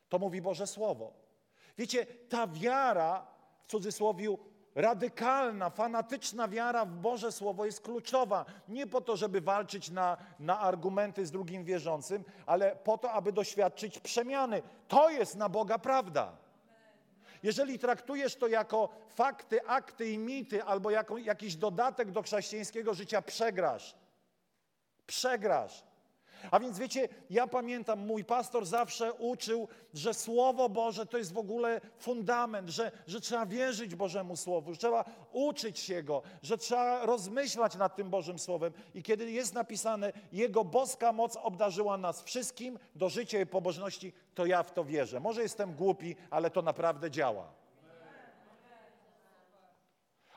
To 0.09 0.19
mówi 0.19 0.41
Boże 0.41 0.67
Słowo. 0.67 1.13
Wiecie, 1.77 2.05
ta 2.05 2.47
wiara 2.47 3.27
w 3.63 3.71
cudzysłowie 3.71 4.37
radykalna, 4.75 5.69
fanatyczna 5.69 6.47
wiara 6.47 6.85
w 6.85 6.95
Boże 6.95 7.31
Słowo 7.31 7.65
jest 7.65 7.81
kluczowa. 7.81 8.45
Nie 8.67 8.87
po 8.87 9.01
to, 9.01 9.17
żeby 9.17 9.41
walczyć 9.41 9.89
na, 9.89 10.17
na 10.39 10.59
argumenty 10.59 11.25
z 11.25 11.31
drugim 11.31 11.63
wierzącym, 11.63 12.23
ale 12.45 12.75
po 12.75 12.97
to, 12.97 13.11
aby 13.11 13.31
doświadczyć 13.31 13.99
przemiany. 13.99 14.61
To 14.87 15.09
jest 15.09 15.35
na 15.35 15.49
Boga 15.49 15.79
prawda. 15.79 16.37
Jeżeli 17.45 17.79
traktujesz 17.79 18.35
to 18.35 18.47
jako 18.47 18.89
fakty, 19.15 19.67
akty 19.67 20.09
i 20.09 20.17
mity, 20.17 20.63
albo 20.63 20.89
jako 20.89 21.17
jakiś 21.17 21.55
dodatek 21.55 22.11
do 22.11 22.21
chrześcijańskiego 22.21 22.93
życia, 22.93 23.21
przegrasz. 23.21 23.95
Przegrasz. 25.07 25.83
A 26.51 26.59
więc 26.59 26.79
wiecie, 26.79 27.09
ja 27.29 27.47
pamiętam, 27.47 27.99
mój 27.99 28.23
pastor 28.23 28.65
zawsze 28.65 29.13
uczył, 29.13 29.67
że 29.93 30.13
Słowo 30.13 30.69
Boże 30.69 31.05
to 31.05 31.17
jest 31.17 31.33
w 31.33 31.37
ogóle 31.37 31.81
fundament, 31.97 32.69
że, 32.69 32.91
że 33.07 33.21
trzeba 33.21 33.45
wierzyć 33.45 33.95
Bożemu 33.95 34.35
Słowu, 34.35 34.73
że 34.73 34.79
trzeba 34.79 35.05
uczyć 35.31 35.79
się 35.79 36.03
Go, 36.03 36.21
że 36.41 36.57
trzeba 36.57 37.05
rozmyślać 37.05 37.75
nad 37.75 37.95
tym 37.95 38.09
Bożym 38.09 38.39
Słowem. 38.39 38.73
I 38.93 39.03
kiedy 39.03 39.31
jest 39.31 39.53
napisane, 39.53 40.13
Jego 40.31 40.63
boska 40.63 41.11
moc 41.11 41.35
obdarzyła 41.35 41.97
nas 41.97 42.23
wszystkim 42.23 42.79
do 42.95 43.09
życia 43.09 43.41
i 43.41 43.45
pobożności, 43.45 44.13
to 44.35 44.45
ja 44.45 44.63
w 44.63 44.71
to 44.71 44.85
wierzę. 44.85 45.19
Może 45.19 45.41
jestem 45.41 45.73
głupi, 45.73 46.15
ale 46.29 46.49
to 46.49 46.61
naprawdę 46.61 47.11
działa. 47.11 47.65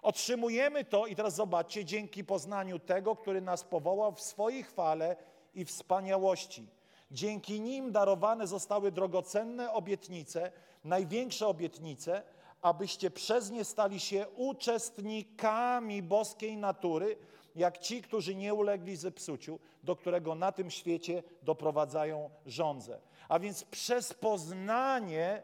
Otrzymujemy 0.03 0.85
to 0.85 1.07
i 1.07 1.17
teraz 1.17 1.35
zobaczcie, 1.35 1.85
dzięki 1.85 2.25
poznaniu 2.25 2.79
tego, 2.79 3.17
który 3.17 3.41
nas 3.41 3.65
powołał 3.65 4.12
w 4.12 4.21
swojej 4.21 4.62
chwale 4.62 5.17
i 5.55 5.64
wspaniałości. 5.64 6.67
Dzięki 7.11 7.61
nim 7.61 7.93
darowane 7.93 8.47
zostały 8.47 8.93
drogocenne 8.93 9.73
obietnice, 9.73 10.52
największe 10.85 11.47
obietnice, 11.47 12.23
abyście 12.62 13.11
przez 13.11 13.50
nie 13.50 13.64
stali 13.64 14.00
się 14.00 14.26
uczestnikami 14.37 16.02
boskiej 16.02 16.57
natury, 16.57 17.17
jak 17.57 17.78
ci, 17.78 18.02
którzy 18.02 18.35
nie 18.35 18.55
ulegli 18.55 18.97
zepsuciu, 18.97 19.59
do 19.83 19.97
którego 19.97 20.35
na 20.35 20.52
tym 20.52 20.71
świecie 20.71 21.23
doprowadzają 21.43 22.31
żądze. 22.47 23.00
A 23.28 23.38
więc 23.38 23.64
przez 23.64 24.14
poznanie 24.14 25.43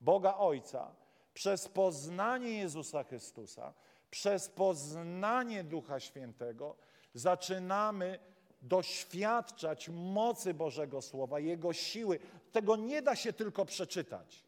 Boga 0.00 0.36
Ojca, 0.36 0.94
przez 1.34 1.68
poznanie 1.68 2.50
Jezusa 2.50 3.04
Chrystusa, 3.04 3.74
przez 4.10 4.48
poznanie 4.48 5.64
Ducha 5.64 6.00
Świętego 6.00 6.76
zaczynamy 7.14 8.18
doświadczać 8.62 9.88
mocy 9.88 10.54
Bożego 10.54 11.02
Słowa, 11.02 11.40
Jego 11.40 11.72
siły. 11.72 12.18
Tego 12.52 12.76
nie 12.76 13.02
da 13.02 13.16
się 13.16 13.32
tylko 13.32 13.64
przeczytać. 13.64 14.44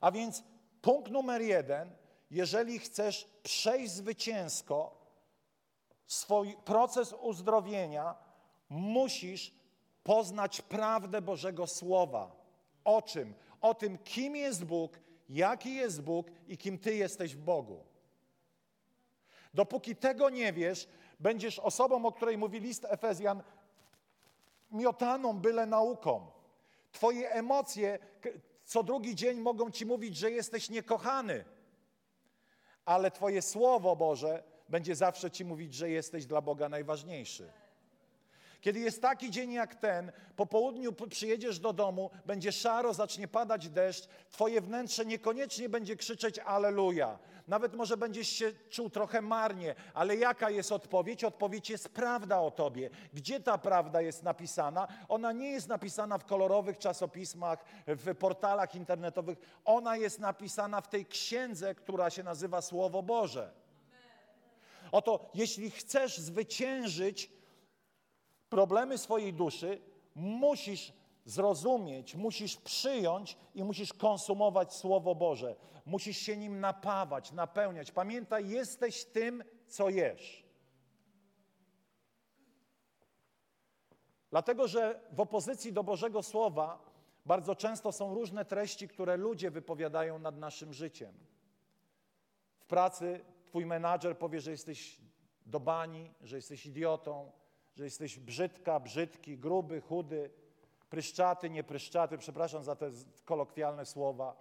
A 0.00 0.10
więc 0.12 0.42
punkt 0.82 1.10
numer 1.10 1.42
jeden, 1.42 1.90
jeżeli 2.30 2.78
chcesz 2.78 3.28
przejść 3.42 3.92
zwycięsko 3.92 5.06
swój 6.06 6.56
proces 6.64 7.12
uzdrowienia, 7.12 8.14
musisz 8.68 9.54
poznać 10.02 10.62
prawdę 10.62 11.22
Bożego 11.22 11.66
Słowa. 11.66 12.36
O 12.84 13.02
czym? 13.02 13.34
O 13.60 13.74
tym, 13.74 13.98
kim 13.98 14.36
jest 14.36 14.64
Bóg, 14.64 15.00
jaki 15.28 15.74
jest 15.74 16.02
Bóg 16.02 16.26
i 16.48 16.58
kim 16.58 16.78
Ty 16.78 16.94
jesteś 16.94 17.36
w 17.36 17.40
Bogu. 17.40 17.84
Dopóki 19.56 19.96
tego 19.96 20.30
nie 20.30 20.52
wiesz, 20.52 20.88
będziesz 21.20 21.58
osobą, 21.58 22.06
o 22.06 22.12
której 22.12 22.38
mówi 22.38 22.60
list 22.60 22.86
Efezjan, 22.88 23.42
miotaną 24.70 25.38
byle 25.38 25.66
nauką. 25.66 26.30
Twoje 26.92 27.30
emocje 27.30 27.98
co 28.64 28.82
drugi 28.82 29.14
dzień 29.14 29.40
mogą 29.40 29.70
ci 29.70 29.86
mówić, 29.86 30.16
że 30.16 30.30
jesteś 30.30 30.70
niekochany, 30.70 31.44
ale 32.84 33.10
Twoje 33.10 33.42
Słowo 33.42 33.96
Boże 33.96 34.42
będzie 34.68 34.96
zawsze 34.96 35.30
ci 35.30 35.44
mówić, 35.44 35.74
że 35.74 35.90
jesteś 35.90 36.26
dla 36.26 36.40
Boga 36.40 36.68
najważniejszy. 36.68 37.52
Kiedy 38.60 38.80
jest 38.80 39.02
taki 39.02 39.30
dzień 39.30 39.52
jak 39.52 39.74
ten, 39.74 40.12
po 40.36 40.46
południu 40.46 40.92
przyjedziesz 40.92 41.58
do 41.58 41.72
domu, 41.72 42.10
będzie 42.26 42.52
szaro, 42.52 42.94
zacznie 42.94 43.28
padać 43.28 43.68
deszcz, 43.68 44.08
twoje 44.30 44.60
wnętrze 44.60 45.06
niekoniecznie 45.06 45.68
będzie 45.68 45.96
krzyczeć 45.96 46.38
Aleluja. 46.38 47.18
Nawet 47.46 47.74
może 47.74 47.96
będziesz 47.96 48.28
się 48.28 48.52
czuł 48.70 48.90
trochę 48.90 49.22
marnie, 49.22 49.74
ale 49.94 50.16
jaka 50.16 50.50
jest 50.50 50.72
odpowiedź? 50.72 51.24
Odpowiedź 51.24 51.70
jest 51.70 51.88
prawda 51.88 52.40
o 52.40 52.50
tobie. 52.50 52.90
Gdzie 53.12 53.40
ta 53.40 53.58
prawda 53.58 54.00
jest 54.00 54.22
napisana? 54.22 54.88
Ona 55.08 55.32
nie 55.32 55.50
jest 55.50 55.68
napisana 55.68 56.18
w 56.18 56.24
kolorowych 56.24 56.78
czasopismach, 56.78 57.64
w 57.86 58.14
portalach 58.14 58.74
internetowych. 58.74 59.38
Ona 59.64 59.96
jest 59.96 60.18
napisana 60.18 60.80
w 60.80 60.88
tej 60.88 61.06
księdze, 61.06 61.74
która 61.74 62.10
się 62.10 62.22
nazywa 62.22 62.62
Słowo 62.62 63.02
Boże. 63.02 63.52
Oto, 64.92 65.30
jeśli 65.34 65.70
chcesz 65.70 66.18
zwyciężyć 66.18 67.30
problemy 68.48 68.98
swojej 68.98 69.32
duszy, 69.32 69.80
musisz 70.14 70.92
zrozumieć, 71.26 72.14
musisz 72.14 72.56
przyjąć 72.56 73.36
i 73.54 73.64
musisz 73.64 73.92
konsumować 73.92 74.74
Słowo 74.74 75.14
Boże. 75.14 75.56
Musisz 75.86 76.16
się 76.16 76.36
nim 76.36 76.60
napawać, 76.60 77.32
napełniać. 77.32 77.92
Pamiętaj, 77.92 78.48
jesteś 78.48 79.04
tym, 79.04 79.44
co 79.66 79.88
jesz. 79.88 80.46
Dlatego, 84.30 84.68
że 84.68 85.00
w 85.12 85.20
opozycji 85.20 85.72
do 85.72 85.84
Bożego 85.84 86.22
Słowa 86.22 86.78
bardzo 87.26 87.54
często 87.54 87.92
są 87.92 88.14
różne 88.14 88.44
treści, 88.44 88.88
które 88.88 89.16
ludzie 89.16 89.50
wypowiadają 89.50 90.18
nad 90.18 90.38
naszym 90.38 90.72
życiem. 90.72 91.14
W 92.58 92.66
pracy 92.66 93.24
twój 93.44 93.66
menadżer 93.66 94.18
powie, 94.18 94.40
że 94.40 94.50
jesteś 94.50 95.00
do 95.46 95.60
bani, 95.60 96.10
że 96.20 96.36
jesteś 96.36 96.66
idiotą, 96.66 97.32
że 97.76 97.84
jesteś 97.84 98.18
brzydka, 98.18 98.80
brzydki, 98.80 99.38
gruby, 99.38 99.80
chudy, 99.80 100.30
pryszczaty, 100.90 101.50
niepryszczaty, 101.50 102.18
przepraszam 102.18 102.64
za 102.64 102.76
te 102.76 102.90
kolokwialne 103.24 103.86
słowa, 103.86 104.36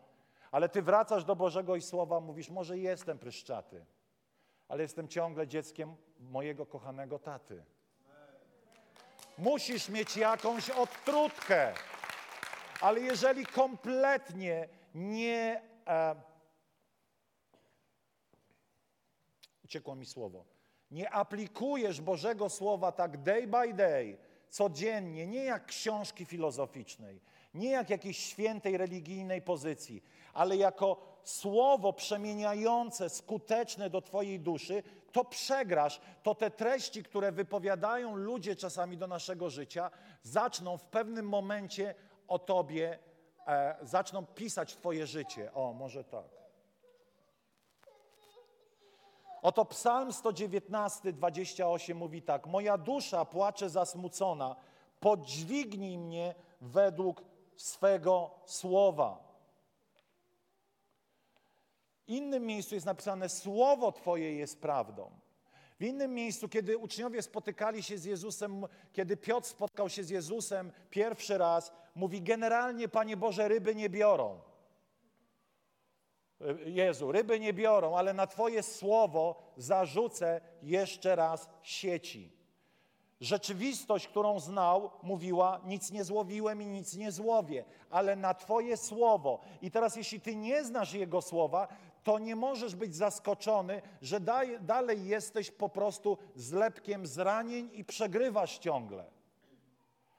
ale 0.51 0.69
ty 0.69 0.81
wracasz 0.81 1.23
do 1.23 1.35
Bożego 1.35 1.75
i 1.75 1.81
Słowa, 1.81 2.19
mówisz, 2.19 2.49
może 2.49 2.77
jestem 2.77 3.19
pryszczaty, 3.19 3.85
ale 4.67 4.83
jestem 4.83 5.07
ciągle 5.07 5.47
dzieckiem 5.47 5.95
mojego 6.19 6.65
kochanego 6.65 7.19
taty. 7.19 7.63
Musisz 9.37 9.89
mieć 9.89 10.17
jakąś 10.17 10.69
odtrutkę, 10.69 11.73
ale 12.81 12.99
jeżeli 12.99 13.45
kompletnie 13.45 14.69
nie... 14.95 15.61
E, 15.87 16.15
uciekło 19.63 19.95
mi 19.95 20.05
słowo 20.05 20.45
nie 20.91 21.13
aplikujesz 21.13 22.01
Bożego 22.01 22.49
Słowa 22.49 22.91
tak 22.91 23.17
day 23.17 23.47
by 23.47 23.73
day, 23.73 24.17
codziennie, 24.49 25.27
nie 25.27 25.43
jak 25.43 25.65
książki 25.65 26.25
filozoficznej, 26.25 27.21
nie 27.53 27.69
jak 27.69 27.89
jakiejś 27.89 28.17
świętej 28.17 28.77
religijnej 28.77 29.41
pozycji, 29.41 30.03
ale 30.33 30.57
jako 30.57 30.97
słowo 31.23 31.93
przemieniające, 31.93 33.09
skuteczne 33.09 33.89
do 33.89 34.01
Twojej 34.01 34.39
duszy, 34.39 34.83
to 35.11 35.25
przegrasz. 35.25 36.01
To 36.23 36.35
te 36.35 36.51
treści, 36.51 37.03
które 37.03 37.31
wypowiadają 37.31 38.15
ludzie 38.15 38.55
czasami 38.55 38.97
do 38.97 39.07
naszego 39.07 39.49
życia, 39.49 39.91
zaczną 40.23 40.77
w 40.77 40.85
pewnym 40.85 41.29
momencie 41.29 41.95
o 42.27 42.39
Tobie, 42.39 42.99
e, 43.47 43.75
zaczną 43.81 44.25
pisać 44.25 44.75
Twoje 44.75 45.07
życie. 45.07 45.53
O, 45.53 45.73
może 45.73 46.03
tak. 46.03 46.44
Oto 49.45 49.65
Psalm 49.65 50.13
119, 50.13 51.13
28 51.13 51.97
mówi 51.97 52.21
tak: 52.21 52.47
Moja 52.47 52.77
dusza 52.77 53.25
płacze 53.25 53.69
zasmucona, 53.69 54.55
podźwignij 54.99 55.97
mnie 55.97 56.35
według 56.61 57.23
swego 57.55 58.31
słowa. 58.45 59.39
W 62.07 62.09
innym 62.09 62.45
miejscu 62.45 62.75
jest 62.75 62.85
napisane: 62.85 63.29
Słowo 63.29 63.91
Twoje 63.91 64.35
jest 64.35 64.61
prawdą. 64.61 65.11
W 65.79 65.83
innym 65.83 66.13
miejscu, 66.13 66.49
kiedy 66.49 66.77
uczniowie 66.77 67.21
spotykali 67.21 67.83
się 67.83 67.97
z 67.97 68.05
Jezusem, 68.05 68.65
kiedy 68.93 69.17
Piotr 69.17 69.47
spotkał 69.47 69.89
się 69.89 70.03
z 70.03 70.09
Jezusem 70.09 70.71
pierwszy 70.89 71.37
raz, 71.37 71.71
mówi: 71.95 72.21
Generalnie, 72.21 72.87
Panie 72.87 73.17
Boże, 73.17 73.47
ryby 73.47 73.75
nie 73.75 73.89
biorą. 73.89 74.39
Jezu, 76.65 77.11
ryby 77.11 77.39
nie 77.39 77.53
biorą, 77.53 77.97
ale 77.97 78.13
na 78.13 78.27
Twoje 78.27 78.63
słowo 78.63 79.35
zarzucę 79.57 80.41
jeszcze 80.61 81.15
raz 81.15 81.49
sieci. 81.61 82.31
Rzeczywistość, 83.21 84.07
którą 84.07 84.39
znał, 84.39 84.91
mówiła: 85.03 85.61
Nic 85.65 85.91
nie 85.91 86.03
złowiłem 86.03 86.61
i 86.61 86.65
nic 86.65 86.95
nie 86.95 87.11
złowię, 87.11 87.65
ale 87.89 88.15
na 88.15 88.33
Twoje 88.33 88.77
słowo. 88.77 89.39
I 89.61 89.71
teraz, 89.71 89.95
jeśli 89.95 90.21
Ty 90.21 90.35
nie 90.35 90.63
znasz 90.63 90.93
Jego 90.93 91.21
słowa, 91.21 91.67
to 92.03 92.19
nie 92.19 92.35
możesz 92.35 92.75
być 92.75 92.95
zaskoczony, 92.95 93.81
że 94.01 94.19
dalej 94.61 95.07
jesteś 95.07 95.51
po 95.51 95.69
prostu 95.69 96.17
zlepkiem 96.35 97.07
zranień 97.07 97.69
i 97.73 97.85
przegrywasz 97.85 98.57
ciągle. 98.57 99.05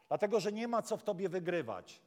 Dlatego, 0.09 0.41
że 0.41 0.53
nie 0.53 0.69
ma 0.69 0.83
co 0.83 0.97
w 0.97 1.03
Tobie 1.03 1.29
wygrywać. 1.29 2.01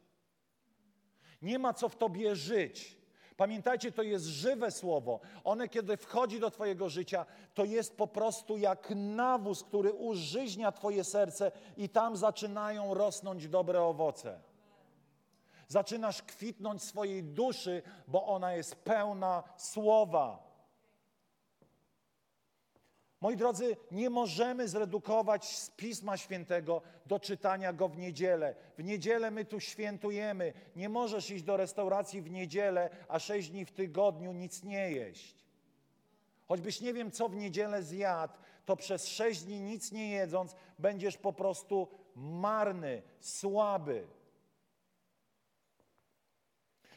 Nie 1.42 1.60
ma 1.60 1.74
co 1.74 1.90
w 1.90 1.96
Tobie 1.96 2.36
żyć. 2.36 2.99
Pamiętajcie, 3.40 3.92
to 3.92 4.04
jest 4.04 4.26
żywe 4.26 4.72
słowo. 4.72 5.20
One, 5.44 5.70
kiedy 5.70 5.98
wchodzi 5.98 6.40
do 6.40 6.52
Twojego 6.52 6.90
życia, 6.90 7.26
to 7.54 7.66
jest 7.66 7.98
po 7.98 8.08
prostu 8.08 8.58
jak 8.58 8.94
nawóz, 8.96 9.64
który 9.64 9.94
użyźnia 9.94 10.72
Twoje 10.72 11.04
serce 11.04 11.52
i 11.78 11.90
tam 11.90 12.18
zaczynają 12.18 12.94
rosnąć 12.94 13.48
dobre 13.48 13.82
owoce. 13.82 14.40
Zaczynasz 15.68 16.22
kwitnąć 16.22 16.84
swojej 16.84 17.24
duszy, 17.24 17.82
bo 18.08 18.26
ona 18.26 18.54
jest 18.54 18.76
pełna 18.76 19.44
słowa. 19.58 20.49
Moi 23.22 23.36
drodzy, 23.36 23.78
nie 23.92 24.10
możemy 24.10 24.68
zredukować 24.68 25.58
z 25.58 25.70
Pisma 25.70 26.18
Świętego 26.18 26.82
do 27.06 27.20
czytania 27.20 27.74
go 27.74 27.88
w 27.88 27.98
niedzielę. 27.98 28.56
W 28.78 28.84
niedzielę 28.84 29.32
my 29.32 29.46
tu 29.46 29.60
świętujemy. 29.60 30.54
Nie 30.76 30.90
możesz 30.90 31.32
iść 31.32 31.44
do 31.44 31.58
restauracji 31.58 32.22
w 32.22 32.32
niedzielę, 32.32 32.90
a 33.08 33.20
sześć 33.20 33.50
dni 33.50 33.66
w 33.66 33.72
tygodniu 33.72 34.34
nic 34.34 34.64
nie 34.64 34.92
jeść. 34.92 35.36
Choćbyś 36.48 36.82
nie 36.82 36.94
wiem, 36.94 37.12
co 37.12 37.30
w 37.30 37.36
niedzielę 37.36 37.84
zjadł, 37.84 38.34
to 38.66 38.76
przez 38.76 39.08
sześć 39.08 39.44
dni 39.44 39.62
nic 39.62 39.92
nie 39.92 40.10
jedząc 40.10 40.56
będziesz 40.80 41.18
po 41.18 41.34
prostu 41.34 41.88
marny, 42.16 43.02
słaby. 43.20 44.08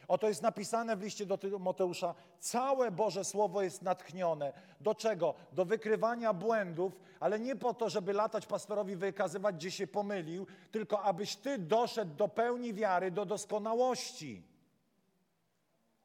Oto 0.07 0.27
jest 0.27 0.41
napisane 0.41 0.97
w 0.97 1.01
liście 1.01 1.25
do 1.25 1.37
Tymoteusza, 1.37 2.15
całe 2.39 2.91
Boże 2.91 3.25
Słowo 3.25 3.61
jest 3.61 3.81
natchnione. 3.81 4.53
Do 4.81 4.95
czego? 4.95 5.33
Do 5.51 5.65
wykrywania 5.65 6.33
błędów, 6.33 6.99
ale 7.19 7.39
nie 7.39 7.55
po 7.55 7.73
to, 7.73 7.89
żeby 7.89 8.13
latać 8.13 8.45
pastorowi 8.45 8.95
wykazywać, 8.95 9.55
gdzie 9.55 9.71
się 9.71 9.87
pomylił, 9.87 10.47
tylko 10.71 11.01
abyś 11.01 11.35
Ty 11.35 11.57
doszedł 11.57 12.15
do 12.15 12.27
pełni 12.27 12.73
wiary, 12.73 13.11
do 13.11 13.25
doskonałości. 13.25 14.43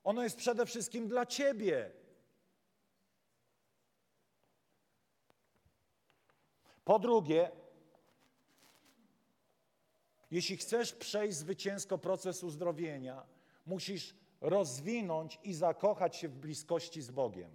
Ono 0.05 0.23
jest 0.23 0.37
przede 0.37 0.67
wszystkim 0.67 1.09
dla 1.09 1.27
Ciebie. 1.27 1.91
Po 6.85 6.99
drugie, 6.99 7.51
jeśli 10.31 10.57
chcesz 10.57 10.93
przejść 10.93 11.37
zwycięsko 11.37 11.99
proces 11.99 12.45
uzdrowienia, 12.45 13.38
musisz 13.69 14.15
rozwinąć 14.41 15.39
i 15.43 15.55
zakochać 15.55 16.17
się 16.17 16.29
w 16.29 16.37
bliskości 16.37 17.03
z 17.03 17.11
Bogiem. 17.11 17.51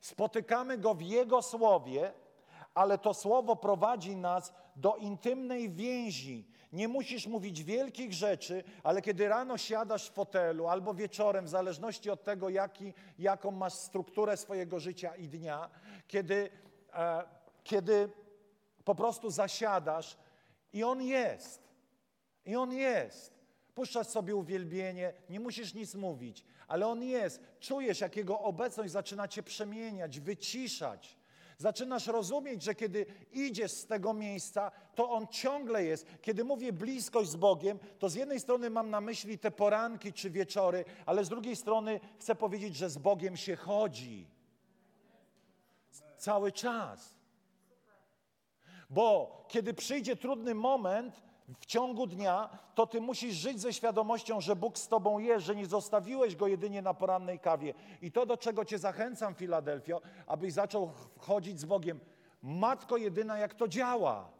Spotykamy 0.00 0.78
Go 0.78 0.94
w 0.94 1.02
Jego 1.02 1.42
Słowie, 1.42 2.12
ale 2.74 2.98
to 2.98 3.14
Słowo 3.14 3.56
prowadzi 3.56 4.16
nas 4.16 4.52
do 4.76 4.96
intymnej 4.96 5.70
więzi. 5.70 6.46
Nie 6.72 6.88
musisz 6.88 7.26
mówić 7.26 7.64
wielkich 7.64 8.12
rzeczy, 8.12 8.64
ale 8.82 9.02
kiedy 9.02 9.28
rano 9.28 9.58
siadasz 9.58 10.10
w 10.10 10.12
fotelu 10.12 10.68
albo 10.68 10.94
wieczorem, 10.94 11.44
w 11.44 11.48
zależności 11.48 12.10
od 12.10 12.24
tego, 12.24 12.48
jaki, 12.48 12.94
jaką 13.18 13.50
masz 13.50 13.72
strukturę 13.72 14.36
swojego 14.36 14.80
życia 14.80 15.16
i 15.16 15.28
dnia, 15.28 15.70
kiedy, 16.06 16.50
e, 16.92 17.24
kiedy 17.64 18.10
po 18.84 18.94
prostu 18.94 19.30
zasiadasz 19.30 20.16
i 20.72 20.84
On 20.84 21.02
jest. 21.02 21.68
I 22.44 22.56
On 22.56 22.72
jest. 22.72 23.39
Puszczasz 23.80 24.06
sobie 24.06 24.36
uwielbienie, 24.36 25.12
nie 25.30 25.40
musisz 25.40 25.74
nic 25.74 25.94
mówić, 25.94 26.44
ale 26.68 26.86
On 26.86 27.02
jest. 27.02 27.40
Czujesz, 27.60 28.00
jak 28.00 28.16
Jego 28.16 28.40
obecność 28.40 28.92
zaczyna 28.92 29.28
Cię 29.28 29.42
przemieniać, 29.42 30.20
wyciszać. 30.20 31.16
Zaczynasz 31.58 32.06
rozumieć, 32.06 32.62
że 32.62 32.74
kiedy 32.74 33.06
idziesz 33.32 33.72
z 33.72 33.86
tego 33.86 34.14
miejsca, 34.14 34.70
to 34.94 35.10
On 35.10 35.26
ciągle 35.26 35.84
jest. 35.84 36.06
Kiedy 36.22 36.44
mówię 36.44 36.72
bliskość 36.72 37.30
z 37.30 37.36
Bogiem, 37.36 37.78
to 37.98 38.08
z 38.08 38.14
jednej 38.14 38.40
strony 38.40 38.70
mam 38.70 38.90
na 38.90 39.00
myśli 39.00 39.38
te 39.38 39.50
poranki 39.50 40.12
czy 40.12 40.30
wieczory, 40.30 40.84
ale 41.06 41.24
z 41.24 41.28
drugiej 41.28 41.56
strony 41.56 42.00
chcę 42.18 42.34
powiedzieć, 42.34 42.76
że 42.76 42.90
z 42.90 42.98
Bogiem 42.98 43.36
się 43.36 43.56
chodzi. 43.56 44.26
Cały 46.16 46.52
czas. 46.52 47.14
Bo 48.90 49.44
kiedy 49.48 49.74
przyjdzie 49.74 50.16
trudny 50.16 50.54
moment, 50.54 51.29
w 51.58 51.66
ciągu 51.66 52.06
dnia, 52.06 52.48
to 52.74 52.86
ty 52.86 53.00
musisz 53.00 53.34
żyć 53.34 53.60
ze 53.60 53.72
świadomością, 53.72 54.40
że 54.40 54.56
Bóg 54.56 54.78
z 54.78 54.88
tobą 54.88 55.18
jest, 55.18 55.46
że 55.46 55.56
nie 55.56 55.66
zostawiłeś 55.66 56.36
go 56.36 56.46
jedynie 56.46 56.82
na 56.82 56.94
porannej 56.94 57.38
kawie. 57.38 57.74
I 58.02 58.12
to, 58.12 58.26
do 58.26 58.36
czego 58.36 58.64
cię 58.64 58.78
zachęcam, 58.78 59.34
Filadelfio, 59.34 60.00
abyś 60.26 60.52
zaczął 60.52 60.90
chodzić 61.18 61.60
z 61.60 61.64
Bogiem. 61.64 62.00
Matko 62.42 62.96
jedyna, 62.96 63.38
jak 63.38 63.54
to 63.54 63.68
działa. 63.68 64.39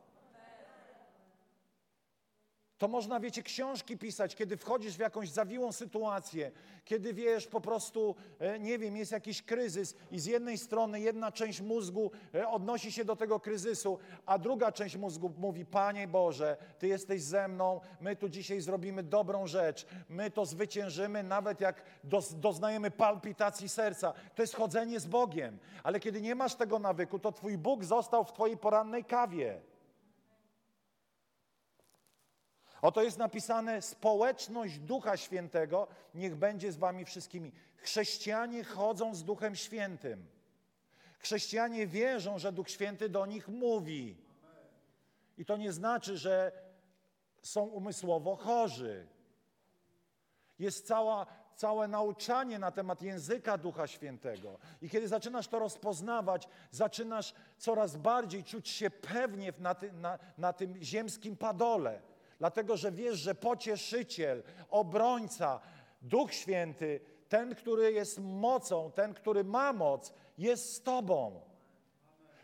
To 2.80 2.88
można, 2.88 3.20
wiecie, 3.20 3.42
książki 3.42 3.98
pisać, 3.98 4.34
kiedy 4.34 4.56
wchodzisz 4.56 4.96
w 4.96 4.98
jakąś 4.98 5.30
zawiłą 5.30 5.72
sytuację, 5.72 6.50
kiedy 6.84 7.14
wiesz, 7.14 7.46
po 7.46 7.60
prostu, 7.60 8.14
e, 8.38 8.58
nie 8.58 8.78
wiem, 8.78 8.96
jest 8.96 9.12
jakiś 9.12 9.42
kryzys 9.42 9.94
i 10.10 10.18
z 10.18 10.26
jednej 10.26 10.58
strony 10.58 11.00
jedna 11.00 11.32
część 11.32 11.60
mózgu 11.60 12.10
e, 12.34 12.48
odnosi 12.48 12.92
się 12.92 13.04
do 13.04 13.16
tego 13.16 13.40
kryzysu, 13.40 13.98
a 14.26 14.38
druga 14.38 14.72
część 14.72 14.96
mózgu 14.96 15.32
mówi, 15.38 15.64
Panie 15.64 16.08
Boże, 16.08 16.56
Ty 16.78 16.88
jesteś 16.88 17.22
ze 17.22 17.48
mną, 17.48 17.80
my 18.00 18.16
tu 18.16 18.28
dzisiaj 18.28 18.60
zrobimy 18.60 19.02
dobrą 19.02 19.46
rzecz, 19.46 19.86
my 20.08 20.30
to 20.30 20.46
zwyciężymy, 20.46 21.22
nawet 21.22 21.60
jak 21.60 21.82
doznajemy 22.36 22.90
palpitacji 22.90 23.68
serca. 23.68 24.12
To 24.34 24.42
jest 24.42 24.54
chodzenie 24.54 25.00
z 25.00 25.06
Bogiem. 25.06 25.58
Ale 25.82 26.00
kiedy 26.00 26.20
nie 26.20 26.34
masz 26.34 26.54
tego 26.54 26.78
nawyku, 26.78 27.18
to 27.18 27.32
Twój 27.32 27.58
Bóg 27.58 27.84
został 27.84 28.24
w 28.24 28.32
Twojej 28.32 28.56
porannej 28.56 29.04
kawie. 29.04 29.69
Oto 32.82 33.02
jest 33.02 33.18
napisane: 33.18 33.82
społeczność 33.82 34.78
Ducha 34.78 35.16
Świętego 35.16 35.88
niech 36.14 36.36
będzie 36.36 36.72
z 36.72 36.76
Wami 36.76 37.04
wszystkimi. 37.04 37.52
Chrześcijanie 37.76 38.64
chodzą 38.64 39.14
z 39.14 39.24
Duchem 39.24 39.56
Świętym. 39.56 40.26
Chrześcijanie 41.18 41.86
wierzą, 41.86 42.38
że 42.38 42.52
Duch 42.52 42.70
Święty 42.70 43.08
do 43.08 43.26
nich 43.26 43.48
mówi. 43.48 44.16
I 45.38 45.44
to 45.44 45.56
nie 45.56 45.72
znaczy, 45.72 46.16
że 46.16 46.52
są 47.42 47.62
umysłowo 47.62 48.36
chorzy. 48.36 49.06
Jest 50.58 50.86
cała, 50.86 51.26
całe 51.54 51.88
nauczanie 51.88 52.58
na 52.58 52.70
temat 52.70 53.02
języka 53.02 53.58
Ducha 53.58 53.86
Świętego. 53.86 54.58
I 54.82 54.90
kiedy 54.90 55.08
zaczynasz 55.08 55.48
to 55.48 55.58
rozpoznawać, 55.58 56.48
zaczynasz 56.70 57.34
coraz 57.58 57.96
bardziej 57.96 58.44
czuć 58.44 58.68
się 58.68 58.90
pewnie 58.90 59.52
na, 59.58 59.74
ty, 59.74 59.92
na, 59.92 60.18
na 60.38 60.52
tym 60.52 60.82
ziemskim 60.82 61.36
padole 61.36 62.09
dlatego 62.40 62.76
że 62.76 62.92
wiesz, 62.92 63.18
że 63.18 63.34
pocieszyciel, 63.34 64.42
obrońca, 64.70 65.60
Duch 66.02 66.34
Święty, 66.34 67.00
ten, 67.28 67.54
który 67.54 67.92
jest 67.92 68.18
mocą, 68.18 68.92
ten, 68.92 69.14
który 69.14 69.44
ma 69.44 69.72
moc, 69.72 70.12
jest 70.38 70.74
z 70.74 70.82
Tobą. 70.82 71.40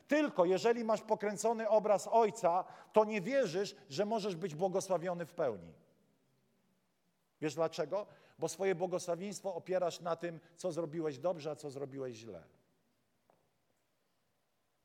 Tylko 0.08 0.44
jeżeli 0.44 0.84
masz 0.84 1.02
pokręcony 1.02 1.68
obraz 1.68 2.08
Ojca, 2.12 2.64
to 2.92 3.04
nie 3.04 3.20
wierzysz, 3.20 3.76
że 3.88 4.04
możesz 4.04 4.36
być 4.36 4.54
błogosławiony 4.54 5.26
w 5.26 5.34
pełni. 5.34 5.72
Wiesz 7.40 7.54
dlaczego? 7.54 8.06
Bo 8.38 8.48
swoje 8.48 8.74
błogosławieństwo 8.74 9.54
opierasz 9.54 10.00
na 10.00 10.16
tym, 10.16 10.40
co 10.56 10.72
zrobiłeś 10.72 11.18
dobrze, 11.18 11.50
a 11.50 11.56
co 11.56 11.70
zrobiłeś 11.70 12.16
źle. 12.16 12.42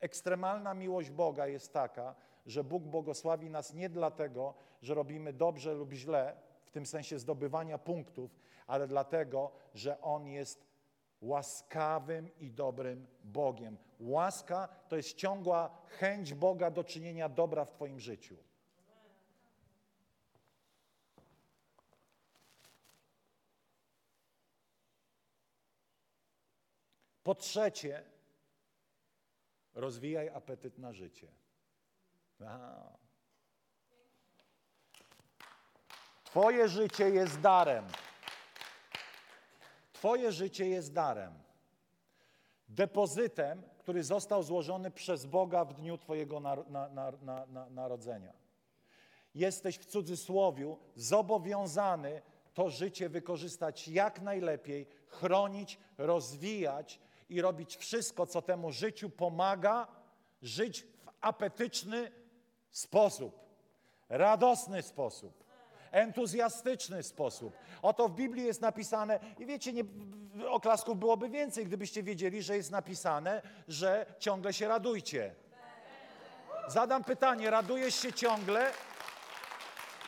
Ekstremalna 0.00 0.74
miłość 0.74 1.10
Boga 1.10 1.46
jest 1.46 1.72
taka, 1.72 2.14
że 2.46 2.64
Bóg 2.64 2.82
błogosławi 2.82 3.50
nas 3.50 3.74
nie 3.74 3.88
dlatego, 3.88 4.54
że 4.82 4.94
robimy 4.94 5.32
dobrze 5.32 5.74
lub 5.74 5.92
źle, 5.92 6.36
w 6.64 6.70
tym 6.70 6.86
sensie 6.86 7.18
zdobywania 7.18 7.78
punktów, 7.78 8.38
ale 8.66 8.86
dlatego, 8.86 9.52
że 9.74 10.00
On 10.00 10.26
jest 10.26 10.66
łaskawym 11.20 12.38
i 12.38 12.50
dobrym 12.50 13.06
Bogiem. 13.24 13.78
Łaska 14.00 14.68
to 14.88 14.96
jest 14.96 15.14
ciągła 15.16 15.78
chęć 15.86 16.34
Boga 16.34 16.70
do 16.70 16.84
czynienia 16.84 17.28
dobra 17.28 17.64
w 17.64 17.70
Twoim 17.70 18.00
życiu. 18.00 18.36
Po 27.22 27.34
trzecie, 27.34 28.04
rozwijaj 29.74 30.28
apetyt 30.28 30.78
na 30.78 30.92
życie. 30.92 31.32
A. 32.40 33.01
Twoje 36.32 36.68
życie 36.68 37.10
jest 37.10 37.40
darem. 37.40 37.84
Twoje 39.92 40.32
życie 40.32 40.68
jest 40.68 40.92
darem. 40.92 41.32
Depozytem, 42.68 43.62
który 43.78 44.04
został 44.04 44.42
złożony 44.42 44.90
przez 44.90 45.26
Boga 45.26 45.64
w 45.64 45.74
dniu 45.74 45.98
Twojego 45.98 46.40
nar 46.40 46.70
na, 46.70 46.88
na, 46.88 47.12
na, 47.46 47.70
narodzenia. 47.70 48.32
Jesteś 49.34 49.78
w 49.78 49.84
cudzysłowiu 49.84 50.78
zobowiązany 50.96 52.22
to 52.54 52.70
życie 52.70 53.08
wykorzystać 53.08 53.88
jak 53.88 54.20
najlepiej, 54.20 54.86
chronić, 55.06 55.78
rozwijać 55.98 57.00
i 57.28 57.40
robić 57.40 57.76
wszystko, 57.76 58.26
co 58.26 58.42
temu 58.42 58.72
życiu 58.72 59.10
pomaga, 59.10 59.86
żyć 60.42 60.82
w 60.82 61.08
apetyczny 61.20 62.12
sposób, 62.70 63.40
radosny 64.08 64.82
sposób, 64.82 65.41
entuzjastyczny 65.92 67.02
sposób. 67.02 67.56
Oto 67.82 68.08
w 68.08 68.14
Biblii 68.14 68.44
jest 68.44 68.60
napisane, 68.60 69.20
i 69.38 69.46
wiecie, 69.46 69.72
nie, 69.72 69.84
oklasków 70.48 70.98
byłoby 70.98 71.28
więcej, 71.28 71.66
gdybyście 71.66 72.02
wiedzieli, 72.02 72.42
że 72.42 72.56
jest 72.56 72.70
napisane, 72.70 73.42
że 73.68 74.06
ciągle 74.18 74.52
się 74.52 74.68
radujcie. 74.68 75.34
Zadam 76.68 77.04
pytanie, 77.04 77.50
radujesz 77.50 77.94
się 77.94 78.12
ciągle? 78.12 78.70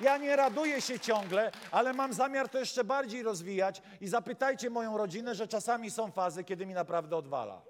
Ja 0.00 0.16
nie 0.16 0.36
raduję 0.36 0.80
się 0.80 1.00
ciągle, 1.00 1.52
ale 1.70 1.92
mam 1.92 2.12
zamiar 2.12 2.48
to 2.48 2.58
jeszcze 2.58 2.84
bardziej 2.84 3.22
rozwijać 3.22 3.82
i 4.00 4.08
zapytajcie 4.08 4.70
moją 4.70 4.96
rodzinę, 4.96 5.34
że 5.34 5.48
czasami 5.48 5.90
są 5.90 6.10
fazy, 6.10 6.44
kiedy 6.44 6.66
mi 6.66 6.74
naprawdę 6.74 7.16
odwala. 7.16 7.62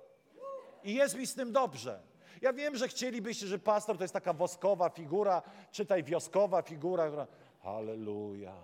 I 0.85 0.95
jest 0.95 1.17
mi 1.17 1.27
z 1.27 1.35
tym 1.35 1.53
dobrze. 1.53 2.01
Ja 2.41 2.53
wiem, 2.53 2.77
że 2.77 2.89
chcielibyście, 2.89 3.47
że 3.47 3.59
pastor 3.59 3.97
to 3.97 4.05
jest 4.05 4.15
taka 4.15 4.33
woskowa 4.33 4.89
figura, 4.89 5.43
czytaj 5.71 6.05
wioskowa 6.05 6.63
figura. 6.63 7.27
Halleluja. 7.65 8.57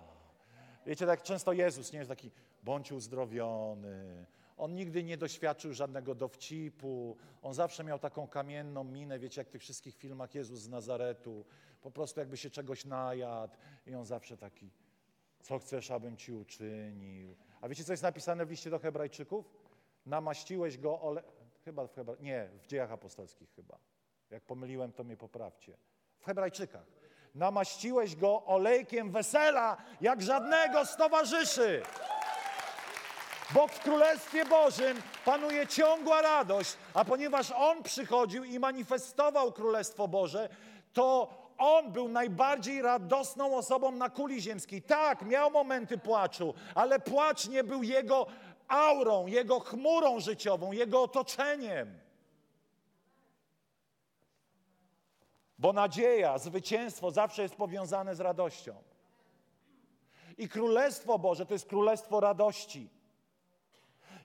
Wiecie, 0.85 1.05
tak 1.05 1.23
często 1.23 1.53
Jezus 1.53 1.93
nie 1.93 1.99
jest 1.99 2.09
taki, 2.09 2.31
bądź 2.63 2.91
uzdrowiony. 2.91 4.25
On 4.57 4.75
nigdy 4.75 5.03
nie 5.03 5.17
doświadczył 5.17 5.73
żadnego 5.73 6.15
dowcipu. 6.15 7.17
On 7.41 7.53
zawsze 7.53 7.83
miał 7.83 7.99
taką 7.99 8.27
kamienną 8.27 8.83
minę, 8.83 9.19
wiecie, 9.19 9.41
jak 9.41 9.47
w 9.47 9.51
tych 9.51 9.61
wszystkich 9.61 9.95
filmach 9.95 10.35
Jezus 10.35 10.59
z 10.59 10.69
Nazaretu 10.69 11.45
po 11.81 11.91
prostu 11.91 12.19
jakby 12.19 12.37
się 12.37 12.49
czegoś 12.49 12.85
najadł 12.85 13.57
i 13.85 13.95
on 13.95 14.05
zawsze 14.05 14.37
taki, 14.37 14.69
co 15.41 15.59
chcesz, 15.59 15.91
abym 15.91 16.17
ci 16.17 16.33
uczynił. 16.33 17.35
A 17.61 17.69
wiecie, 17.69 17.83
co 17.83 17.93
jest 17.93 18.03
napisane 18.03 18.45
w 18.45 18.49
liście 18.49 18.69
do 18.69 18.79
hebrajczyków? 18.79 19.53
Namaściłeś 20.05 20.77
go 20.77 21.01
ole... 21.01 21.23
Chyba 21.65 21.87
w 21.87 21.93
Hebra... 21.93 22.15
Nie, 22.19 22.49
w 22.61 22.67
dziejach 22.67 22.91
apostolskich 22.91 23.49
chyba. 23.55 23.79
Jak 24.29 24.43
pomyliłem, 24.43 24.91
to 24.91 25.03
mnie 25.03 25.17
poprawcie. 25.17 25.77
W 26.19 26.25
hebrajczykach. 26.25 27.00
Namaściłeś 27.35 28.15
go 28.15 28.43
olejkiem 28.45 29.11
wesela, 29.11 29.77
jak 30.01 30.21
żadnego 30.21 30.85
z 30.85 30.95
towarzyszy. 30.95 31.81
Bo 33.53 33.67
w 33.67 33.79
Królestwie 33.79 34.45
Bożym 34.45 35.01
panuje 35.25 35.67
ciągła 35.67 36.21
radość, 36.21 36.77
a 36.93 37.05
ponieważ 37.05 37.51
On 37.55 37.83
przychodził 37.83 38.43
i 38.43 38.59
manifestował 38.59 39.51
Królestwo 39.51 40.07
Boże, 40.07 40.49
to 40.93 41.27
on 41.57 41.91
był 41.91 42.07
najbardziej 42.07 42.81
radosną 42.81 43.55
osobą 43.57 43.91
na 43.91 44.09
kuli 44.09 44.41
ziemskiej. 44.41 44.81
Tak, 44.81 45.21
miał 45.21 45.51
momenty 45.51 45.97
płaczu, 45.97 46.53
ale 46.75 46.99
płacz 46.99 47.47
nie 47.47 47.63
był 47.63 47.83
jego 47.83 48.27
aurą, 48.67 49.27
jego 49.27 49.59
chmurą 49.59 50.19
życiową, 50.19 50.71
jego 50.71 51.01
otoczeniem. 51.01 51.99
Bo 55.61 55.73
nadzieja, 55.73 56.37
zwycięstwo 56.37 57.11
zawsze 57.11 57.41
jest 57.41 57.55
powiązane 57.55 58.15
z 58.15 58.19
radością. 58.19 58.75
I 60.37 60.49
Królestwo 60.49 61.19
Boże 61.19 61.45
to 61.45 61.53
jest 61.53 61.65
Królestwo 61.65 62.19
radości. 62.19 62.89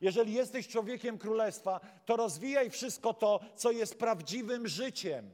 Jeżeli 0.01 0.33
jesteś 0.33 0.69
człowiekiem 0.69 1.19
Królestwa, 1.19 1.81
to 2.05 2.17
rozwijaj 2.17 2.71
wszystko 2.71 3.15
to, 3.15 3.41
co 3.57 3.71
jest 3.71 3.99
prawdziwym 3.99 4.69
życiem 4.69 5.31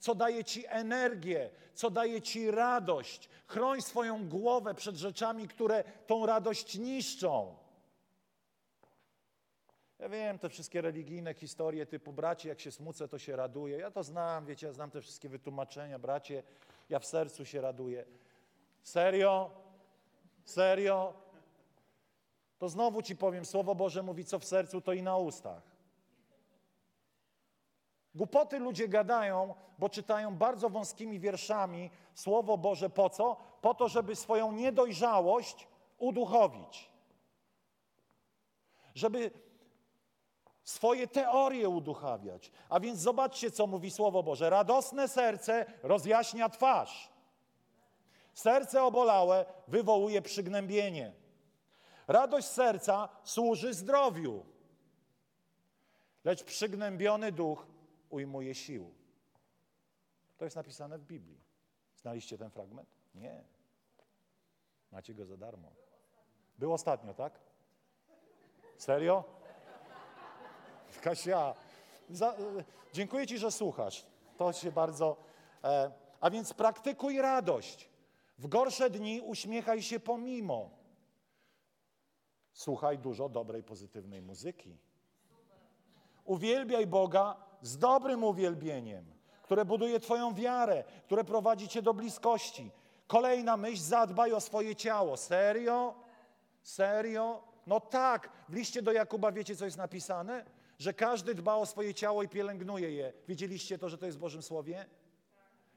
co 0.00 0.14
daje 0.14 0.44
ci 0.44 0.64
energię, 0.66 1.50
co 1.74 1.90
daje 1.90 2.22
ci 2.22 2.50
radość. 2.50 3.28
Chroń 3.46 3.82
swoją 3.82 4.28
głowę 4.28 4.74
przed 4.74 4.96
rzeczami, 4.96 5.48
które 5.48 5.84
tą 6.06 6.26
radość 6.26 6.78
niszczą. 6.78 7.56
Ja 10.00 10.08
wiem, 10.08 10.38
te 10.38 10.48
wszystkie 10.48 10.80
religijne 10.80 11.34
historie 11.34 11.86
typu 11.86 12.12
bracie, 12.12 12.48
jak 12.48 12.60
się 12.60 12.70
smucę, 12.70 13.08
to 13.08 13.18
się 13.18 13.36
raduje. 13.36 13.78
Ja 13.78 13.90
to 13.90 14.02
znam, 14.02 14.46
wiecie, 14.46 14.66
ja 14.66 14.72
znam 14.72 14.90
te 14.90 15.00
wszystkie 15.00 15.28
wytłumaczenia. 15.28 15.98
Bracie, 15.98 16.42
ja 16.88 16.98
w 16.98 17.06
sercu 17.06 17.44
się 17.44 17.60
raduję. 17.60 18.04
Serio? 18.82 19.50
Serio? 20.44 21.14
To 22.58 22.68
znowu 22.68 23.02
ci 23.02 23.16
powiem, 23.16 23.44
Słowo 23.44 23.74
Boże 23.74 24.02
mówi, 24.02 24.24
co 24.24 24.38
w 24.38 24.44
sercu, 24.44 24.80
to 24.80 24.92
i 24.92 25.02
na 25.02 25.16
ustach. 25.16 25.62
Głupoty 28.14 28.58
ludzie 28.58 28.88
gadają, 28.88 29.54
bo 29.78 29.88
czytają 29.88 30.36
bardzo 30.36 30.70
wąskimi 30.70 31.20
wierszami 31.20 31.90
Słowo 32.14 32.58
Boże 32.58 32.90
po 32.90 33.10
co? 33.10 33.36
Po 33.60 33.74
to, 33.74 33.88
żeby 33.88 34.16
swoją 34.16 34.52
niedojrzałość 34.52 35.68
uduchowić. 35.98 36.90
Żeby 38.94 39.30
swoje 40.70 41.06
teorie 41.06 41.68
uduchawiać. 41.68 42.52
A 42.68 42.80
więc 42.80 42.98
zobaczcie, 42.98 43.50
co 43.50 43.66
mówi 43.66 43.90
Słowo 43.90 44.22
Boże. 44.22 44.50
Radosne 44.50 45.08
serce 45.08 45.66
rozjaśnia 45.82 46.48
twarz. 46.48 47.10
Serce 48.34 48.82
obolałe 48.82 49.44
wywołuje 49.68 50.22
przygnębienie. 50.22 51.12
Radość 52.08 52.46
serca 52.46 53.08
służy 53.24 53.74
zdrowiu. 53.74 54.44
Lecz 56.24 56.44
przygnębiony 56.44 57.32
duch 57.32 57.66
ujmuje 58.10 58.54
sił. 58.54 58.94
To 60.38 60.44
jest 60.44 60.56
napisane 60.56 60.98
w 60.98 61.04
Biblii. 61.04 61.40
Znaliście 61.96 62.38
ten 62.38 62.50
fragment? 62.50 62.88
Nie. 63.14 63.44
Macie 64.92 65.14
go 65.14 65.26
za 65.26 65.36
darmo. 65.36 65.72
Był 66.58 66.72
ostatnio, 66.72 67.14
tak? 67.14 67.40
Serio? 68.78 69.39
Kasia, 70.98 71.54
za, 72.10 72.36
dziękuję 72.92 73.26
Ci, 73.26 73.38
że 73.38 73.50
słuchasz. 73.50 74.06
To 74.36 74.52
się 74.52 74.72
bardzo. 74.72 75.16
E, 75.64 75.90
a 76.20 76.30
więc 76.30 76.54
praktykuj 76.54 77.18
radość. 77.18 77.90
W 78.38 78.46
gorsze 78.46 78.90
dni 78.90 79.20
uśmiechaj 79.20 79.82
się 79.82 80.00
pomimo. 80.00 80.70
Słuchaj 82.52 82.98
dużo 82.98 83.28
dobrej, 83.28 83.62
pozytywnej 83.62 84.22
muzyki. 84.22 84.78
Uwielbiaj 86.24 86.86
Boga 86.86 87.36
z 87.62 87.78
dobrym 87.78 88.24
uwielbieniem, 88.24 89.04
które 89.42 89.64
buduje 89.64 90.00
Twoją 90.00 90.34
wiarę, 90.34 90.84
które 91.04 91.24
prowadzi 91.24 91.68
Cię 91.68 91.82
do 91.82 91.94
bliskości. 91.94 92.70
Kolejna 93.06 93.56
myśl, 93.56 93.82
zadbaj 93.82 94.32
o 94.32 94.40
swoje 94.40 94.76
ciało. 94.76 95.16
Serio? 95.16 95.94
Serio? 96.62 97.42
No 97.66 97.80
tak, 97.80 98.30
w 98.48 98.54
liście 98.54 98.82
do 98.82 98.92
Jakuba 98.92 99.32
wiecie, 99.32 99.56
co 99.56 99.64
jest 99.64 99.76
napisane? 99.76 100.44
Że 100.80 100.94
każdy 100.94 101.34
dba 101.34 101.54
o 101.54 101.66
swoje 101.66 101.94
ciało 101.94 102.22
i 102.22 102.28
pielęgnuje 102.28 102.90
je. 102.90 103.12
Widzieliście 103.28 103.78
to, 103.78 103.88
że 103.88 103.98
to 103.98 104.06
jest 104.06 104.18
w 104.18 104.20
Bożym 104.20 104.42
Słowie? 104.42 104.86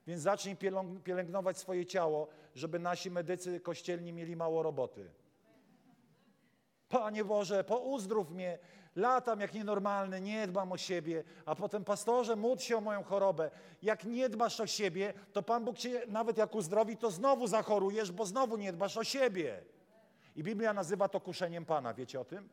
Więc 0.08 0.22
zacznij 0.22 0.56
pielęgnować 1.04 1.58
swoje 1.58 1.86
ciało, 1.86 2.28
żeby 2.56 2.80
nasi 2.80 3.12
medycy 3.12 3.60
kościelni 3.60 4.14
mieli 4.14 4.36
mało 4.36 4.64
roboty. 4.64 5.12
Panie 6.90 7.26
Boże, 7.26 7.64
pouzdrów 7.64 8.32
mnie, 8.32 8.60
latam 8.96 9.40
jak 9.40 9.54
nienormalny, 9.54 10.22
nie 10.22 10.48
dbam 10.48 10.72
o 10.72 10.78
siebie, 10.78 11.24
a 11.46 11.56
potem 11.56 11.84
pastorze, 11.84 12.36
módl 12.36 12.62
się 12.62 12.78
o 12.78 12.82
moją 12.82 13.04
chorobę. 13.04 13.52
Jak 13.82 14.06
nie 14.06 14.30
dbasz 14.30 14.60
o 14.60 14.68
siebie, 14.68 15.14
to 15.34 15.44
Pan 15.44 15.66
Bóg 15.66 15.78
cię 15.78 16.02
nawet 16.08 16.38
jak 16.38 16.56
uzdrowi, 16.56 16.98
to 16.98 17.12
znowu 17.12 17.48
zachorujesz, 17.48 18.12
bo 18.12 18.26
znowu 18.26 18.58
nie 18.58 18.74
dbasz 18.74 18.98
o 18.98 19.04
siebie. 19.04 19.64
I 20.36 20.44
Biblia 20.44 20.74
nazywa 20.74 21.10
to 21.10 21.20
kuszeniem 21.20 21.66
Pana, 21.66 21.94
wiecie 21.94 22.20
o 22.20 22.26
tym? 22.26 22.50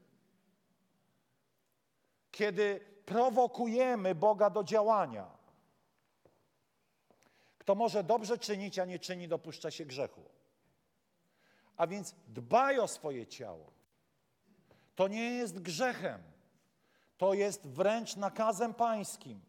Kiedy 2.30 2.80
prowokujemy 3.06 4.14
Boga 4.14 4.50
do 4.50 4.64
działania. 4.64 5.40
Kto 7.58 7.74
może 7.74 8.04
dobrze 8.04 8.38
czynić, 8.38 8.78
a 8.78 8.84
nie 8.84 8.98
czyni, 8.98 9.28
dopuszcza 9.28 9.70
się 9.70 9.84
grzechu. 9.84 10.22
A 11.76 11.86
więc 11.86 12.14
dbaj 12.28 12.78
o 12.78 12.88
swoje 12.88 13.26
ciało. 13.26 13.72
To 14.94 15.08
nie 15.08 15.30
jest 15.30 15.58
grzechem. 15.58 16.22
To 17.18 17.34
jest 17.34 17.66
wręcz 17.66 18.16
nakazem 18.16 18.74
pańskim. 18.74 19.40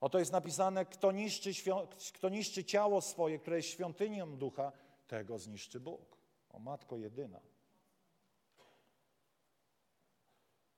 Oto 0.00 0.18
jest 0.18 0.32
napisane, 0.32 0.86
kto 0.86 1.12
niszczy, 1.12 1.50
kto 2.14 2.28
niszczy 2.28 2.64
ciało 2.64 3.00
swoje, 3.00 3.38
które 3.38 3.56
jest 3.56 3.68
świątynią 3.68 4.36
ducha, 4.36 4.72
tego 5.06 5.38
zniszczy 5.38 5.80
Bóg. 5.80 6.16
O 6.50 6.58
Matko 6.58 6.96
jedyna. 6.96 7.40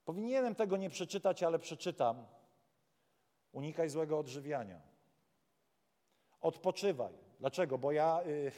Powinienem 0.04 0.54
tego 0.54 0.76
nie 0.76 0.90
przeczytać, 0.90 1.42
ale 1.42 1.58
przeczytam. 1.58 2.26
Unikaj 3.52 3.88
złego 3.88 4.18
odżywiania. 4.18 4.80
Odpoczywaj. 6.40 7.12
Dlaczego? 7.40 7.78
Bo 7.78 7.92
ja 7.92 8.22
y, 8.26 8.52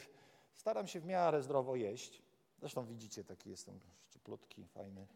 staram 0.54 0.86
się 0.86 1.00
w 1.00 1.04
miarę 1.04 1.42
zdrowo 1.42 1.76
jeść. 1.76 2.22
Zresztą 2.58 2.86
widzicie, 2.86 3.24
taki 3.24 3.50
jestem 3.50 3.80
szczuplutki, 4.08 4.66
fajny. 4.66 5.06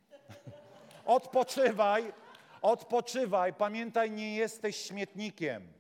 Odpoczywaj, 1.05 2.13
odpoczywaj. 2.63 3.55
Pamiętaj, 3.55 4.11
nie 4.11 4.37
jesteś 4.37 4.77
śmietnikiem. 4.77 5.73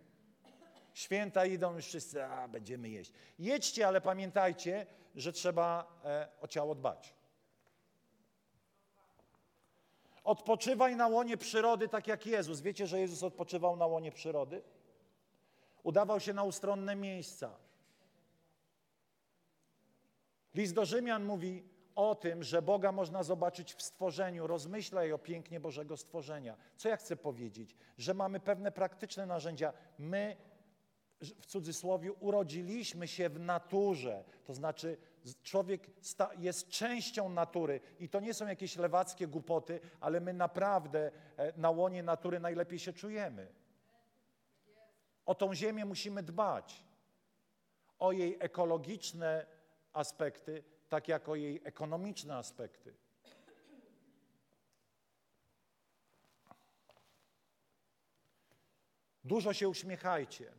Święta 0.94 1.46
idą 1.46 1.74
już 1.74 1.86
wszyscy, 1.86 2.24
a 2.24 2.48
będziemy 2.48 2.88
jeść. 2.88 3.12
Jedźcie, 3.38 3.86
ale 3.88 4.00
pamiętajcie, 4.00 4.86
że 5.14 5.32
trzeba 5.32 6.00
e, 6.04 6.28
o 6.40 6.48
ciało 6.48 6.74
dbać. 6.74 7.14
Odpoczywaj 10.24 10.96
na 10.96 11.08
łonie 11.08 11.36
przyrody, 11.36 11.88
tak 11.88 12.06
jak 12.06 12.26
Jezus. 12.26 12.60
Wiecie, 12.60 12.86
że 12.86 13.00
Jezus 13.00 13.22
odpoczywał 13.22 13.76
na 13.76 13.86
łonie 13.86 14.12
przyrody? 14.12 14.62
Udawał 15.82 16.20
się 16.20 16.32
na 16.32 16.42
ustronne 16.42 16.96
miejsca. 16.96 17.56
List 20.54 20.74
do 20.74 20.84
Rzymian 20.84 21.24
mówi 21.24 21.64
o 21.94 22.14
tym, 22.14 22.42
że 22.42 22.62
Boga 22.62 22.92
można 22.92 23.22
zobaczyć 23.22 23.74
w 23.74 23.82
stworzeniu. 23.82 24.46
Rozmyślaj 24.46 25.12
o 25.12 25.18
pięknie 25.18 25.60
Bożego 25.60 25.96
stworzenia. 25.96 26.56
Co 26.76 26.88
ja 26.88 26.96
chcę 26.96 27.16
powiedzieć? 27.16 27.76
Że 27.98 28.14
mamy 28.14 28.40
pewne 28.40 28.72
praktyczne 28.72 29.26
narzędzia. 29.26 29.72
My, 29.98 30.36
w 31.20 31.46
cudzysłowie, 31.46 32.12
urodziliśmy 32.12 33.08
się 33.08 33.28
w 33.28 33.40
naturze. 33.40 34.24
To 34.44 34.54
znaczy, 34.54 34.96
człowiek 35.42 35.86
jest 36.38 36.68
częścią 36.68 37.28
natury 37.28 37.80
i 37.98 38.08
to 38.08 38.20
nie 38.20 38.34
są 38.34 38.46
jakieś 38.46 38.76
lewackie 38.76 39.26
głupoty, 39.26 39.80
ale 40.00 40.20
my 40.20 40.32
naprawdę 40.32 41.10
e, 41.36 41.52
na 41.56 41.70
łonie 41.70 42.02
natury 42.02 42.40
najlepiej 42.40 42.78
się 42.78 42.92
czujemy. 42.92 43.52
O 45.26 45.34
tą 45.34 45.54
ziemię 45.54 45.84
musimy 45.84 46.22
dbać. 46.22 46.84
O 47.98 48.12
jej 48.12 48.36
ekologiczne 48.40 49.46
aspekty, 49.92 50.64
tak 50.88 51.08
jak 51.08 51.28
o 51.28 51.34
jej 51.34 51.60
ekonomiczne 51.64 52.36
aspekty. 52.36 52.94
Dużo 59.24 59.52
się 59.52 59.68
uśmiechajcie. 59.68 60.52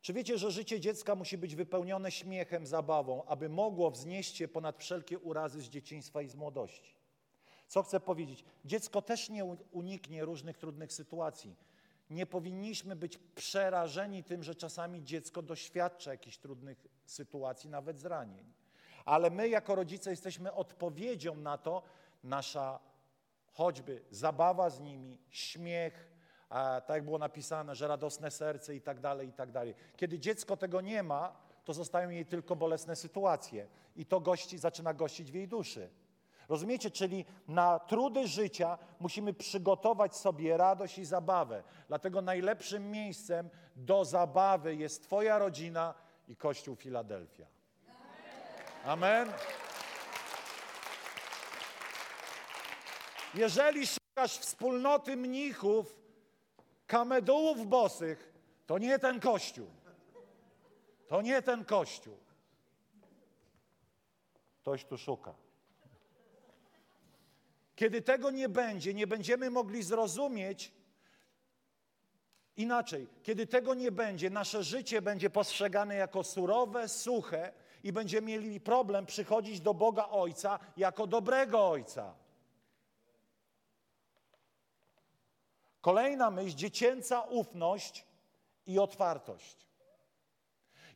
Czy 0.00 0.12
wiecie, 0.12 0.38
że 0.38 0.50
życie 0.50 0.80
dziecka 0.80 1.14
musi 1.14 1.38
być 1.38 1.56
wypełnione 1.56 2.10
śmiechem, 2.10 2.66
zabawą, 2.66 3.24
aby 3.24 3.48
mogło 3.48 3.90
wznieść 3.90 4.36
się 4.36 4.48
ponad 4.48 4.78
wszelkie 4.78 5.18
urazy 5.18 5.62
z 5.62 5.68
dzieciństwa 5.68 6.22
i 6.22 6.28
z 6.28 6.34
młodości? 6.34 6.94
Co 7.66 7.82
chcę 7.82 8.00
powiedzieć? 8.00 8.44
Dziecko 8.64 9.02
też 9.02 9.30
nie 9.30 9.44
uniknie 9.70 10.24
różnych 10.24 10.58
trudnych 10.58 10.92
sytuacji. 10.92 11.56
Nie 12.10 12.26
powinniśmy 12.26 12.96
być 12.96 13.18
przerażeni 13.18 14.24
tym, 14.24 14.42
że 14.42 14.54
czasami 14.54 15.04
dziecko 15.04 15.42
doświadcza 15.42 16.10
jakichś 16.10 16.36
trudnych 16.36 16.86
sytuacji, 17.06 17.70
nawet 17.70 18.00
zranień. 18.00 18.52
Ale 19.04 19.30
my, 19.30 19.48
jako 19.48 19.74
rodzice, 19.74 20.10
jesteśmy 20.10 20.52
odpowiedzią 20.52 21.36
na 21.36 21.58
to, 21.58 21.82
nasza 22.24 22.80
choćby 23.52 24.04
zabawa 24.10 24.70
z 24.70 24.80
nimi, 24.80 25.18
śmiech, 25.28 26.09
a, 26.50 26.80
tak 26.86 26.94
jak 26.94 27.04
było 27.04 27.18
napisane, 27.18 27.74
że 27.74 27.88
radosne 27.88 28.30
serce 28.30 28.74
i 28.74 28.80
tak 28.80 29.00
dalej, 29.00 29.28
i 29.28 29.32
tak 29.32 29.50
dalej. 29.50 29.74
Kiedy 29.96 30.18
dziecko 30.18 30.56
tego 30.56 30.80
nie 30.80 31.02
ma, 31.02 31.36
to 31.64 31.74
zostają 31.74 32.10
jej 32.10 32.26
tylko 32.26 32.56
bolesne 32.56 32.96
sytuacje 32.96 33.66
i 33.96 34.06
to 34.06 34.20
gości, 34.20 34.58
zaczyna 34.58 34.94
gościć 34.94 35.32
w 35.32 35.34
jej 35.34 35.48
duszy. 35.48 35.90
Rozumiecie? 36.48 36.90
Czyli 36.90 37.24
na 37.48 37.78
trudy 37.78 38.28
życia 38.28 38.78
musimy 39.00 39.34
przygotować 39.34 40.16
sobie 40.16 40.56
radość 40.56 40.98
i 40.98 41.04
zabawę. 41.04 41.62
Dlatego 41.88 42.22
najlepszym 42.22 42.90
miejscem 42.90 43.50
do 43.76 44.04
zabawy 44.04 44.76
jest 44.76 45.02
Twoja 45.02 45.38
rodzina 45.38 45.94
i 46.28 46.36
Kościół 46.36 46.76
Filadelfia. 46.76 47.46
Amen. 48.84 49.32
Jeżeli 53.34 53.86
szukasz 53.86 54.38
wspólnoty 54.38 55.16
mnichów, 55.16 55.99
kamedułów 56.90 57.66
bosych, 57.66 58.32
to 58.66 58.78
nie 58.78 58.98
ten 58.98 59.20
kościół. 59.20 59.66
To 61.08 61.22
nie 61.22 61.42
ten 61.42 61.64
kościół. 61.64 62.16
Ktoś 64.60 64.84
tu 64.84 64.98
szuka. 64.98 65.34
Kiedy 67.76 68.02
tego 68.02 68.30
nie 68.30 68.48
będzie, 68.48 68.94
nie 68.94 69.06
będziemy 69.06 69.50
mogli 69.50 69.82
zrozumieć 69.82 70.72
inaczej. 72.56 73.08
Kiedy 73.22 73.46
tego 73.46 73.74
nie 73.74 73.92
będzie, 73.92 74.30
nasze 74.30 74.64
życie 74.64 75.02
będzie 75.02 75.30
postrzegane 75.30 75.94
jako 75.94 76.24
surowe, 76.24 76.88
suche 76.88 77.52
i 77.82 77.92
będziemy 77.92 78.26
mieli 78.26 78.60
problem 78.60 79.06
przychodzić 79.06 79.60
do 79.60 79.74
Boga 79.74 80.08
Ojca 80.08 80.58
jako 80.76 81.06
dobrego 81.06 81.68
Ojca. 81.68 82.14
Kolejna 85.80 86.30
myśl, 86.30 86.56
dziecięca 86.56 87.20
ufność 87.20 88.06
i 88.66 88.78
otwartość. 88.78 89.56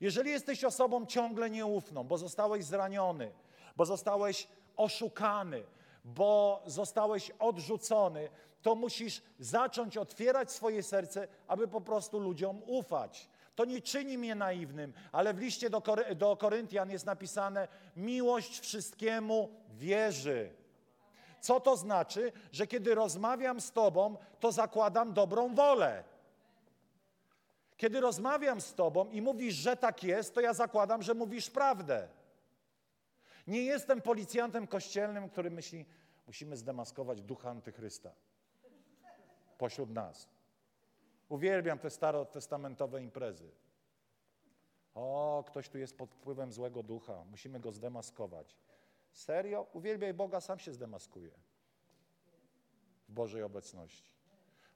Jeżeli 0.01 0.31
jesteś 0.31 0.65
osobą 0.65 1.07
ciągle 1.07 1.51
nieufną, 1.51 2.05
bo 2.05 2.19
zostałeś 2.19 2.65
zraniony, 2.65 3.33
bo 3.77 3.85
zostałeś 3.85 4.49
oszukany, 4.77 5.65
bo 6.05 6.63
zostałeś 6.67 7.31
odrzucony, 7.39 8.29
to 8.63 8.75
musisz 8.75 9.23
zacząć 9.39 9.97
otwierać 9.97 10.53
swoje 10.53 10.83
serce, 10.83 11.29
aby 11.49 11.69
po 11.69 11.81
prostu 11.81 12.19
ludziom 12.19 12.63
ufać. 12.67 13.29
To 13.55 13.65
nie 13.65 13.81
czyni 13.81 14.19
mnie 14.19 14.35
naiwnym, 14.35 14.93
ale 15.13 15.35
w 15.35 15.39
liście 15.39 15.71
do, 15.71 15.81
Kory 15.81 16.15
do 16.15 16.37
Koryntian 16.37 16.91
jest 16.91 17.07
napisane: 17.07 17.69
miłość 17.97 18.61
wszystkiemu 18.61 19.51
wierzy. 19.71 20.64
Co 21.45 21.61
to 21.61 21.77
znaczy? 21.77 22.33
Że 22.53 22.67
kiedy 22.67 22.95
rozmawiam 22.95 23.61
z 23.61 23.73
Tobą, 23.73 24.17
to 24.41 24.53
zakładam 24.53 25.13
dobrą 25.13 25.55
wolę. 25.55 26.05
Kiedy 27.77 28.01
rozmawiam 28.01 28.61
z 28.61 28.75
Tobą 28.75 29.11
i 29.11 29.23
mówisz, 29.23 29.55
że 29.55 29.77
tak 29.77 30.05
jest, 30.05 30.35
to 30.35 30.41
ja 30.41 30.55
zakładam, 30.55 31.03
że 31.03 31.15
mówisz 31.15 31.51
prawdę. 31.51 32.09
Nie 33.47 33.63
jestem 33.63 34.03
policjantem 34.03 34.67
kościelnym, 34.67 35.29
który 35.29 35.51
myśli, 35.51 35.87
musimy 36.27 36.57
zdemaskować 36.57 37.23
ducha 37.23 37.51
antychrysta 37.51 38.11
pośród 39.59 39.91
nas. 39.91 40.29
Uwielbiam 41.29 41.79
te 41.79 41.91
starotestamentowe 41.91 43.03
imprezy. 43.03 43.51
O, 44.95 45.45
ktoś 45.47 45.69
tu 45.69 45.79
jest 45.79 45.99
pod 45.99 46.11
wpływem 46.11 46.53
złego 46.53 46.83
ducha, 46.83 47.25
musimy 47.31 47.61
go 47.61 47.73
zdemaskować. 47.73 48.57
Serio? 49.15 49.67
Uwielbiaj 49.73 50.15
Boga, 50.15 50.41
sam 50.41 50.59
się 50.59 50.73
zdemaskuje 50.73 51.31
w 53.09 53.13
Bożej 53.13 53.43
obecności. 53.43 54.11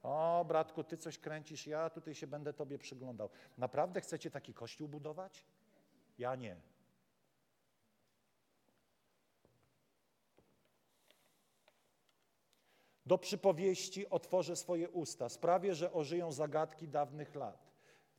O, 0.03 0.45
bratku, 0.49 0.85
ty 0.85 0.97
coś 0.97 1.19
kręcisz, 1.19 1.67
ja 1.67 1.91
tutaj 1.91 2.15
się 2.15 2.27
będę 2.27 2.53
tobie 2.53 2.79
przyglądał. 2.79 3.31
Naprawdę 3.59 4.01
chcecie 4.01 4.31
taki 4.31 4.55
kościół 4.55 4.89
budować? 4.89 5.45
Ja 6.19 6.37
nie. 6.37 6.57
Do 13.07 13.19
przypowieści 13.19 14.09
otworzę 14.09 14.57
swoje 14.57 14.91
usta, 14.91 15.29
sprawię, 15.29 15.75
że 15.75 15.93
ożyją 15.93 16.33
zagadki 16.33 16.89
dawnych 16.89 17.35
lat. 17.35 17.68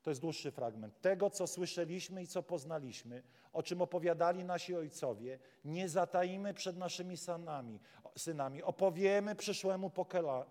To 0.04 0.12
jest 0.12 0.22
dłuższy 0.22 0.52
fragment. 0.52 1.02
Tego, 1.02 1.30
co 1.30 1.48
słyszeliśmy 1.48 2.24
i 2.24 2.28
co 2.28 2.44
poznaliśmy, 2.44 3.24
o 3.54 3.64
czym 3.64 3.82
opowiadali 3.82 4.44
nasi 4.44 4.76
ojcowie, 4.76 5.40
nie 5.66 5.90
zataimy 5.90 6.54
przed 6.54 6.78
naszymi 6.78 7.18
synami. 7.18 7.80
synami. 8.18 8.64
Opowiemy 8.64 9.36
przyszłemu 9.36 9.92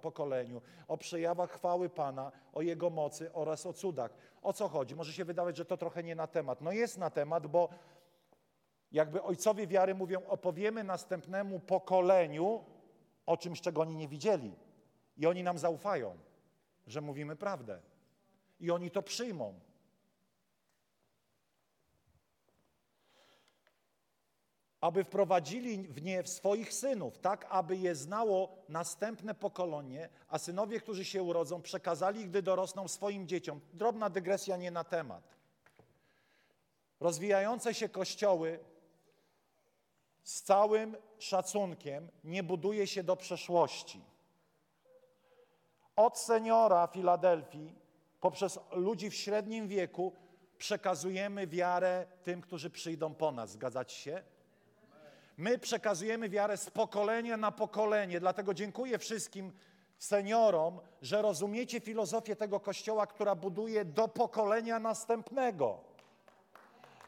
pokoleniu 0.01 0.63
o 0.89 0.99
przejawach 0.99 1.51
chwały 1.51 1.89
Pana, 1.89 2.33
o 2.53 2.63
Jego 2.63 2.91
mocy 2.91 3.33
oraz 3.33 3.67
o 3.67 3.73
cudach. 3.73 4.15
O 4.43 4.53
co 4.53 4.69
chodzi? 4.69 4.97
Może 4.97 5.13
się 5.13 5.25
wydawać, 5.25 5.57
że 5.57 5.65
to 5.65 5.77
trochę 5.77 6.03
nie 6.03 6.15
na 6.15 6.27
temat. 6.27 6.61
No 6.61 6.73
jest 6.73 6.99
na 6.99 7.11
temat, 7.11 7.47
bo 7.47 7.69
jakby 8.93 9.23
ojcowie 9.23 9.67
wiary 9.67 9.95
mówią, 9.95 10.27
opowiemy 10.27 10.85
następnemu 10.85 11.61
pokoleniu 11.61 12.65
o 13.27 13.37
czymś, 13.37 13.61
czego 13.61 13.81
oni 13.81 13.97
nie 13.97 14.09
widzieli. 14.09 14.57
I 15.17 15.27
oni 15.27 15.43
nam 15.43 15.59
zaufają, 15.59 16.19
że 16.87 17.01
mówimy 17.01 17.37
prawdę. 17.37 17.81
I 18.61 18.71
oni 18.71 18.91
to 18.91 19.03
przyjmą. 19.03 19.61
aby 24.81 25.05
wprowadzili 25.05 25.89
w 25.89 26.03
nie 26.03 26.27
swoich 26.27 26.75
synów, 26.75 27.19
tak 27.19 27.47
aby 27.49 27.77
je 27.77 27.95
znało 27.95 28.57
następne 28.69 29.35
pokolenie, 29.35 30.09
a 30.29 30.39
synowie, 30.39 30.81
którzy 30.81 31.05
się 31.05 31.23
urodzą, 31.23 31.63
przekazali, 31.63 32.27
gdy 32.27 32.43
dorosną 32.43 32.89
swoim 32.89 33.29
dzieciom. 33.29 33.61
Drobna 33.73 34.11
dygresja 34.11 34.57
nie 34.57 34.71
na 34.71 34.85
temat. 34.85 35.37
Rozwijające 37.01 37.75
się 37.75 37.89
kościoły 37.89 38.59
z 40.23 40.43
całym 40.43 40.97
szacunkiem 41.19 42.09
nie 42.25 42.43
buduje 42.43 42.87
się 42.87 43.03
do 43.03 43.17
przeszłości. 43.17 44.01
Od 45.97 46.19
seniora 46.19 46.87
Filadelfii 46.87 47.75
poprzez 48.21 48.59
ludzi 48.71 49.11
w 49.11 49.15
średnim 49.15 49.69
wieku 49.69 50.13
przekazujemy 50.59 51.47
wiarę 51.47 52.07
tym, 52.23 52.41
którzy 52.41 52.71
przyjdą 52.71 53.15
po 53.15 53.33
nas. 53.33 53.51
Zgadzać 53.51 53.93
się? 53.93 54.23
My 55.37 55.59
przekazujemy 55.59 56.29
wiarę 56.29 56.57
z 56.57 56.71
pokolenia 56.71 57.37
na 57.37 57.53
pokolenie, 57.53 58.21
dlatego 58.21 58.55
dziękuję 58.55 58.99
wszystkim 58.99 59.53
seniorom, 59.99 60.81
że 61.03 61.23
rozumiecie 61.23 61.81
filozofię 61.81 62.37
tego 62.37 62.61
kościoła, 62.61 63.07
która 63.07 63.35
buduje 63.35 63.85
do 63.85 64.09
pokolenia 64.09 64.79
następnego. 64.79 65.81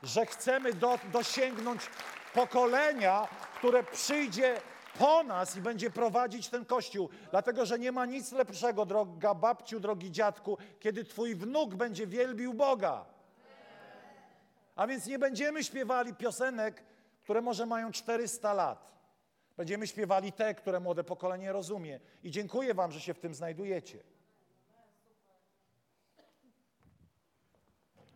Że 0.03 0.27
chcemy 0.27 0.73
do, 0.73 0.99
dosięgnąć 1.13 1.81
pokolenia, 2.35 3.29
które 3.55 3.83
przyjdzie 3.83 4.61
po 4.99 5.23
nas 5.23 5.57
i 5.57 5.61
będzie 5.61 5.91
prowadzić 5.91 6.49
ten 6.49 6.65
kościół. 6.65 7.09
Dlatego, 7.31 7.67
że 7.67 7.79
nie 7.79 7.93
ma 7.93 8.07
nic 8.07 8.33
lepszego, 8.33 8.87
droga 8.87 9.35
babciu, 9.35 9.81
drogi 9.81 10.11
dziadku, 10.11 10.59
kiedy 10.81 11.05
twój 11.05 11.35
wnuk 11.35 11.75
będzie 11.75 12.07
wielbił 12.07 12.55
Boga. 12.55 13.05
A 14.77 14.87
więc 14.87 15.07
nie 15.07 15.19
będziemy 15.19 15.65
śpiewali 15.65 16.15
piosenek, 16.15 16.83
które 17.23 17.41
może 17.41 17.67
mają 17.67 17.93
400 17.93 18.55
lat. 18.55 18.91
Będziemy 19.57 19.87
śpiewali 19.87 20.33
te, 20.33 20.55
które 20.55 20.81
młode 20.81 21.05
pokolenie 21.05 21.53
rozumie. 21.53 22.01
I 22.23 22.31
dziękuję 22.31 22.75
Wam, 22.75 22.93
że 22.93 23.01
się 23.01 23.15
w 23.15 23.19
tym 23.19 23.35
znajdujecie. 23.35 23.99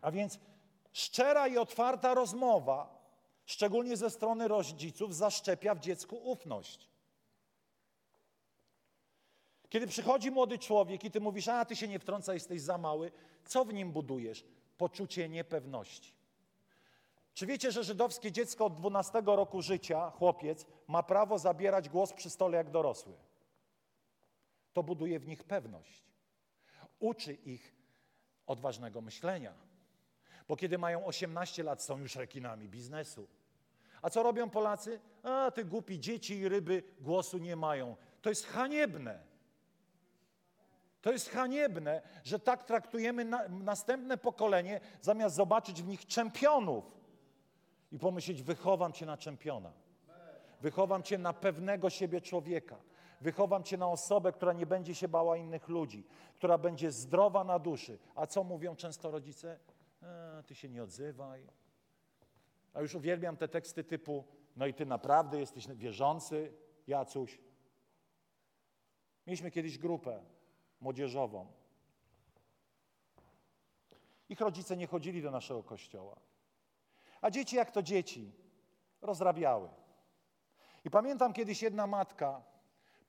A 0.01 0.11
więc 0.11 0.39
szczera 0.91 1.47
i 1.47 1.57
otwarta 1.57 2.13
rozmowa, 2.13 2.94
szczególnie 3.45 3.97
ze 3.97 4.09
strony 4.09 4.47
rodziców, 4.47 5.15
zaszczepia 5.15 5.75
w 5.75 5.79
dziecku 5.79 6.15
ufność. 6.15 6.89
Kiedy 9.69 9.87
przychodzi 9.87 10.31
młody 10.31 10.59
człowiek 10.59 11.03
i 11.03 11.11
ty 11.11 11.21
mówisz, 11.21 11.47
a 11.47 11.65
ty 11.65 11.75
się 11.75 11.87
nie 11.87 11.99
wtrącaj, 11.99 12.35
jesteś 12.35 12.61
za 12.61 12.77
mały, 12.77 13.11
co 13.45 13.65
w 13.65 13.73
nim 13.73 13.91
budujesz? 13.91 14.45
Poczucie 14.77 15.29
niepewności. 15.29 16.13
Czy 17.33 17.45
wiecie, 17.45 17.71
że 17.71 17.83
żydowskie 17.83 18.31
dziecko 18.31 18.65
od 18.65 18.75
12 18.75 19.21
roku 19.25 19.61
życia, 19.61 20.09
chłopiec, 20.09 20.65
ma 20.87 21.03
prawo 21.03 21.39
zabierać 21.39 21.89
głos 21.89 22.13
przy 22.13 22.29
stole 22.29 22.57
jak 22.57 22.71
dorosły? 22.71 23.13
To 24.73 24.83
buduje 24.83 25.19
w 25.19 25.27
nich 25.27 25.43
pewność. 25.43 26.03
Uczy 26.99 27.33
ich 27.33 27.75
odważnego 28.47 29.01
myślenia. 29.01 29.53
Bo 30.47 30.55
kiedy 30.55 30.77
mają 30.77 31.05
18 31.05 31.63
lat, 31.63 31.83
są 31.83 31.97
już 31.97 32.15
rekinami 32.15 32.69
biznesu. 32.69 33.27
A 34.01 34.09
co 34.09 34.23
robią 34.23 34.49
Polacy? 34.49 34.99
A, 35.23 35.51
te 35.51 35.65
głupi 35.65 35.99
dzieci 35.99 36.37
i 36.37 36.49
ryby 36.49 36.83
głosu 37.01 37.37
nie 37.37 37.55
mają. 37.55 37.95
To 38.21 38.29
jest 38.29 38.45
haniebne. 38.45 39.19
To 41.01 41.11
jest 41.11 41.29
haniebne, 41.29 42.01
że 42.23 42.39
tak 42.39 42.63
traktujemy 42.63 43.25
na, 43.25 43.47
następne 43.49 44.17
pokolenie, 44.17 44.79
zamiast 45.01 45.35
zobaczyć 45.35 45.83
w 45.83 45.87
nich 45.87 46.05
czempionów 46.05 46.97
i 47.91 47.99
pomyśleć, 47.99 48.43
wychowam 48.43 48.93
cię 48.93 49.05
na 49.05 49.17
czempiona. 49.17 49.71
Wychowam 50.61 51.03
cię 51.03 51.17
na 51.17 51.33
pewnego 51.33 51.89
siebie 51.89 52.21
człowieka. 52.21 52.75
Wychowam 53.21 53.63
cię 53.63 53.77
na 53.77 53.87
osobę, 53.87 54.31
która 54.31 54.53
nie 54.53 54.65
będzie 54.65 54.95
się 54.95 55.07
bała 55.07 55.37
innych 55.37 55.67
ludzi, 55.69 56.07
która 56.35 56.57
będzie 56.57 56.91
zdrowa 56.91 57.43
na 57.43 57.59
duszy. 57.59 57.97
A 58.15 58.27
co 58.27 58.43
mówią 58.43 58.75
często 58.75 59.11
rodzice? 59.11 59.59
Ty 60.45 60.55
się 60.55 60.69
nie 60.69 60.83
odzywaj. 60.83 61.47
A 62.73 62.81
już 62.81 62.95
uwielbiam 62.95 63.37
te 63.37 63.47
teksty 63.47 63.83
typu, 63.83 64.25
no 64.55 64.67
i 64.67 64.73
ty 64.73 64.85
naprawdę 64.85 65.39
jesteś 65.39 65.67
wierzący, 65.67 66.53
Jacuś. 66.87 67.39
Mieliśmy 69.27 69.51
kiedyś 69.51 69.77
grupę 69.77 70.23
młodzieżową. 70.81 71.47
Ich 74.29 74.41
rodzice 74.41 74.77
nie 74.77 74.87
chodzili 74.87 75.21
do 75.21 75.31
naszego 75.31 75.63
kościoła. 75.63 76.19
A 77.21 77.31
dzieci, 77.31 77.55
jak 77.55 77.71
to 77.71 77.83
dzieci, 77.83 78.31
rozrabiały. 79.01 79.69
I 80.85 80.89
pamiętam 80.89 81.33
kiedyś 81.33 81.61
jedna 81.61 81.87
matka 81.87 82.43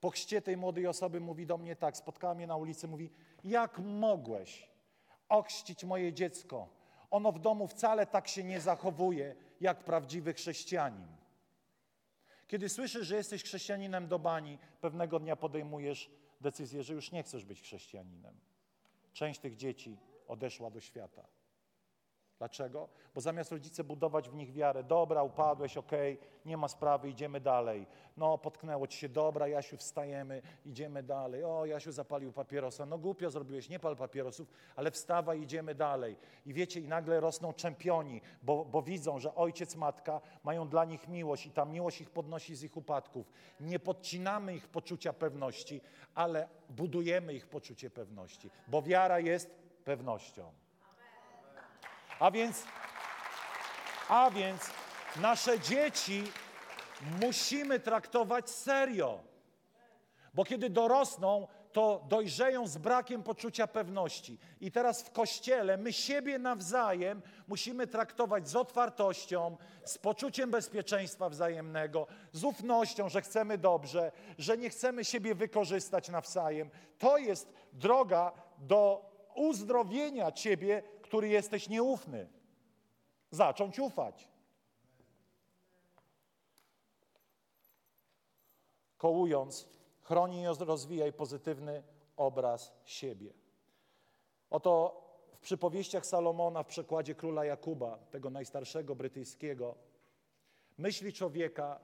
po 0.01 0.09
chrzcie 0.09 0.41
tej 0.41 0.57
młodej 0.57 0.87
osoby 0.87 1.19
mówi 1.19 1.45
do 1.45 1.57
mnie 1.57 1.75
tak, 1.75 1.97
spotkała 1.97 2.33
mnie 2.33 2.47
na 2.47 2.55
ulicy, 2.55 2.87
mówi, 2.87 3.11
jak 3.43 3.79
mogłeś 3.79 4.69
ochrzcić 5.29 5.83
moje 5.83 6.13
dziecko? 6.13 6.76
Ono 7.09 7.31
w 7.31 7.39
domu 7.39 7.67
wcale 7.67 8.05
tak 8.05 8.27
się 8.27 8.43
nie 8.43 8.61
zachowuje, 8.61 9.35
jak 9.61 9.83
prawdziwy 9.83 10.33
chrześcijanin. 10.33 11.07
Kiedy 12.47 12.69
słyszysz, 12.69 13.07
że 13.07 13.15
jesteś 13.15 13.43
chrześcijaninem 13.43 14.07
do 14.07 14.19
bani, 14.19 14.57
pewnego 14.81 15.19
dnia 15.19 15.35
podejmujesz 15.35 16.11
decyzję, 16.41 16.83
że 16.83 16.93
już 16.93 17.11
nie 17.11 17.23
chcesz 17.23 17.45
być 17.45 17.61
chrześcijaninem. 17.61 18.39
Część 19.13 19.39
tych 19.39 19.55
dzieci 19.55 19.97
odeszła 20.27 20.71
do 20.71 20.79
świata. 20.79 21.36
Dlaczego? 22.37 22.89
Bo 23.15 23.21
zamiast 23.21 23.51
rodzice 23.51 23.83
budować 23.83 24.29
w 24.29 24.35
nich 24.35 24.53
wiarę, 24.53 24.83
dobra, 24.83 25.23
upadłeś, 25.23 25.77
okej, 25.77 26.13
okay, 26.13 26.27
nie 26.45 26.57
ma 26.57 26.67
sprawy, 26.67 27.09
idziemy 27.09 27.39
dalej. 27.39 27.87
No, 28.17 28.37
potknęło 28.37 28.87
ci 28.87 28.97
się, 28.97 29.09
dobra, 29.09 29.47
Jasiu, 29.47 29.77
wstajemy, 29.77 30.41
idziemy 30.65 31.03
dalej. 31.03 31.43
O, 31.43 31.65
Jasiu 31.65 31.91
zapalił 31.91 32.31
papierosa. 32.31 32.85
No 32.85 32.97
głupio 32.97 33.31
zrobiłeś, 33.31 33.69
nie 33.69 33.79
pal 33.79 33.95
papierosów, 33.95 34.47
ale 34.75 34.91
wstawaj, 34.91 35.41
idziemy 35.41 35.75
dalej. 35.75 36.15
I 36.45 36.53
wiecie, 36.53 36.79
i 36.79 36.87
nagle 36.87 37.19
rosną 37.19 37.53
czempioni, 37.53 38.21
bo, 38.43 38.65
bo 38.65 38.81
widzą, 38.81 39.19
że 39.19 39.35
ojciec, 39.35 39.75
matka 39.75 40.21
mają 40.43 40.67
dla 40.67 40.85
nich 40.85 41.07
miłość 41.07 41.45
i 41.45 41.51
ta 41.51 41.65
miłość 41.65 42.01
ich 42.01 42.09
podnosi 42.09 42.55
z 42.55 42.63
ich 42.63 42.77
upadków. 42.77 43.31
Nie 43.59 43.79
podcinamy 43.79 44.55
ich 44.55 44.67
poczucia 44.67 45.13
pewności, 45.13 45.81
ale 46.15 46.47
budujemy 46.69 47.33
ich 47.33 47.47
poczucie 47.47 47.89
pewności, 47.89 48.49
bo 48.67 48.81
wiara 48.81 49.19
jest 49.19 49.55
pewnością. 49.83 50.66
A 52.19 52.31
więc, 52.31 52.63
a 54.09 54.31
więc 54.31 54.61
nasze 55.15 55.59
dzieci 55.59 56.23
musimy 57.21 57.79
traktować 57.79 58.49
serio. 58.49 59.19
Bo 60.33 60.45
kiedy 60.45 60.69
dorosną, 60.69 61.47
to 61.71 62.05
dojrzeją 62.09 62.67
z 62.67 62.77
brakiem 62.77 63.23
poczucia 63.23 63.67
pewności. 63.67 64.37
I 64.61 64.71
teraz 64.71 65.01
w 65.01 65.11
kościele 65.11 65.77
my 65.77 65.93
siebie 65.93 66.39
nawzajem 66.39 67.21
musimy 67.47 67.87
traktować 67.87 68.49
z 68.49 68.55
otwartością, 68.55 69.57
z 69.83 69.97
poczuciem 69.97 70.51
bezpieczeństwa 70.51 71.29
wzajemnego, 71.29 72.07
z 72.31 72.43
ufnością, 72.43 73.09
że 73.09 73.21
chcemy 73.21 73.57
dobrze, 73.57 74.11
że 74.37 74.57
nie 74.57 74.69
chcemy 74.69 75.05
siebie 75.05 75.35
wykorzystać 75.35 76.09
nawzajem. 76.09 76.69
To 76.97 77.17
jest 77.17 77.53
droga 77.73 78.31
do 78.57 79.09
uzdrowienia 79.35 80.31
ciebie 80.31 80.83
który 81.07 81.27
jesteś 81.27 81.69
nieufny. 81.69 82.27
Zacząć 83.31 83.79
ufać. 83.79 84.27
Kołując, 88.97 89.67
chroni 90.01 90.41
i 90.41 90.45
rozwijaj 90.59 91.13
pozytywny 91.13 91.83
obraz 92.17 92.73
siebie. 92.85 93.33
Oto 94.49 95.03
w 95.31 95.39
przypowieściach 95.39 96.05
Salomona 96.05 96.63
w 96.63 96.67
przekładzie 96.67 97.15
króla 97.15 97.45
Jakuba, 97.45 97.97
tego 97.97 98.29
najstarszego 98.29 98.95
brytyjskiego, 98.95 99.75
myśli 100.77 101.13
człowieka 101.13 101.79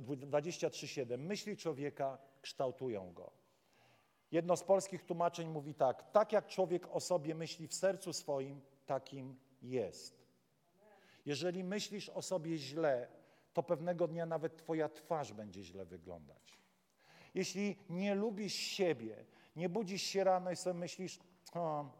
w 0.00 0.16
23:7 0.16 1.18
myśli 1.18 1.56
człowieka 1.56 2.18
kształtują 2.42 3.12
go. 3.12 3.45
Jedno 4.32 4.56
z 4.56 4.62
polskich 4.62 5.04
tłumaczeń 5.04 5.48
mówi 5.48 5.74
tak: 5.74 6.10
tak 6.12 6.32
jak 6.32 6.46
człowiek 6.46 6.88
o 6.90 7.00
sobie 7.00 7.34
myśli 7.34 7.68
w 7.68 7.74
sercu 7.74 8.12
swoim, 8.12 8.60
takim 8.86 9.36
jest. 9.62 10.26
Jeżeli 11.26 11.64
myślisz 11.64 12.08
o 12.08 12.22
sobie 12.22 12.56
źle, 12.58 13.08
to 13.52 13.62
pewnego 13.62 14.08
dnia 14.08 14.26
nawet 14.26 14.56
Twoja 14.56 14.88
twarz 14.88 15.32
będzie 15.32 15.64
źle 15.64 15.84
wyglądać. 15.84 16.58
Jeśli 17.34 17.76
nie 17.90 18.14
lubisz 18.14 18.54
siebie, 18.54 19.24
nie 19.56 19.68
budzisz 19.68 20.02
się 20.02 20.24
rano 20.24 20.50
i 20.50 20.56
sobie 20.56 20.78
myślisz, 20.78 21.18
o, 21.54 21.90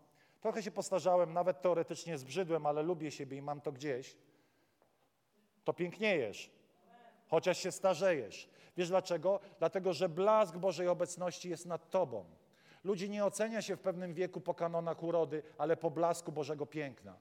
trochę 0.41 0.63
się 0.63 0.71
postarzałem, 0.71 1.33
nawet 1.33 1.63
teoretycznie 1.63 2.19
zbrzydłem, 2.19 2.67
ale 2.67 2.83
lubię 2.83 3.11
siebie 3.11 3.37
i 3.37 3.43
mam 3.43 3.61
to 3.61 3.73
gdzieś, 3.73 4.17
to 5.65 5.73
piękniejesz, 5.73 6.51
chociaż 7.29 7.59
się 7.59 7.73
starzejesz. 7.73 8.49
Wiesz 8.77 8.89
dlaczego? 8.89 9.41
Dlatego, 9.59 9.93
że 9.93 10.09
blask 10.09 10.57
Bożej 10.57 10.89
obecności 10.89 11.51
jest 11.51 11.67
nad 11.67 11.91
tobą. 11.91 12.25
Ludzi 12.85 13.11
nie 13.11 13.25
ocenia 13.25 13.63
się 13.63 13.77
w 13.77 13.81
pewnym 13.81 14.15
wieku 14.15 14.41
po 14.41 14.55
kanonach 14.55 15.03
urody, 15.03 15.43
ale 15.59 15.77
po 15.77 15.91
blasku 15.91 16.33
Bożego 16.33 16.67
piękna. 16.67 17.17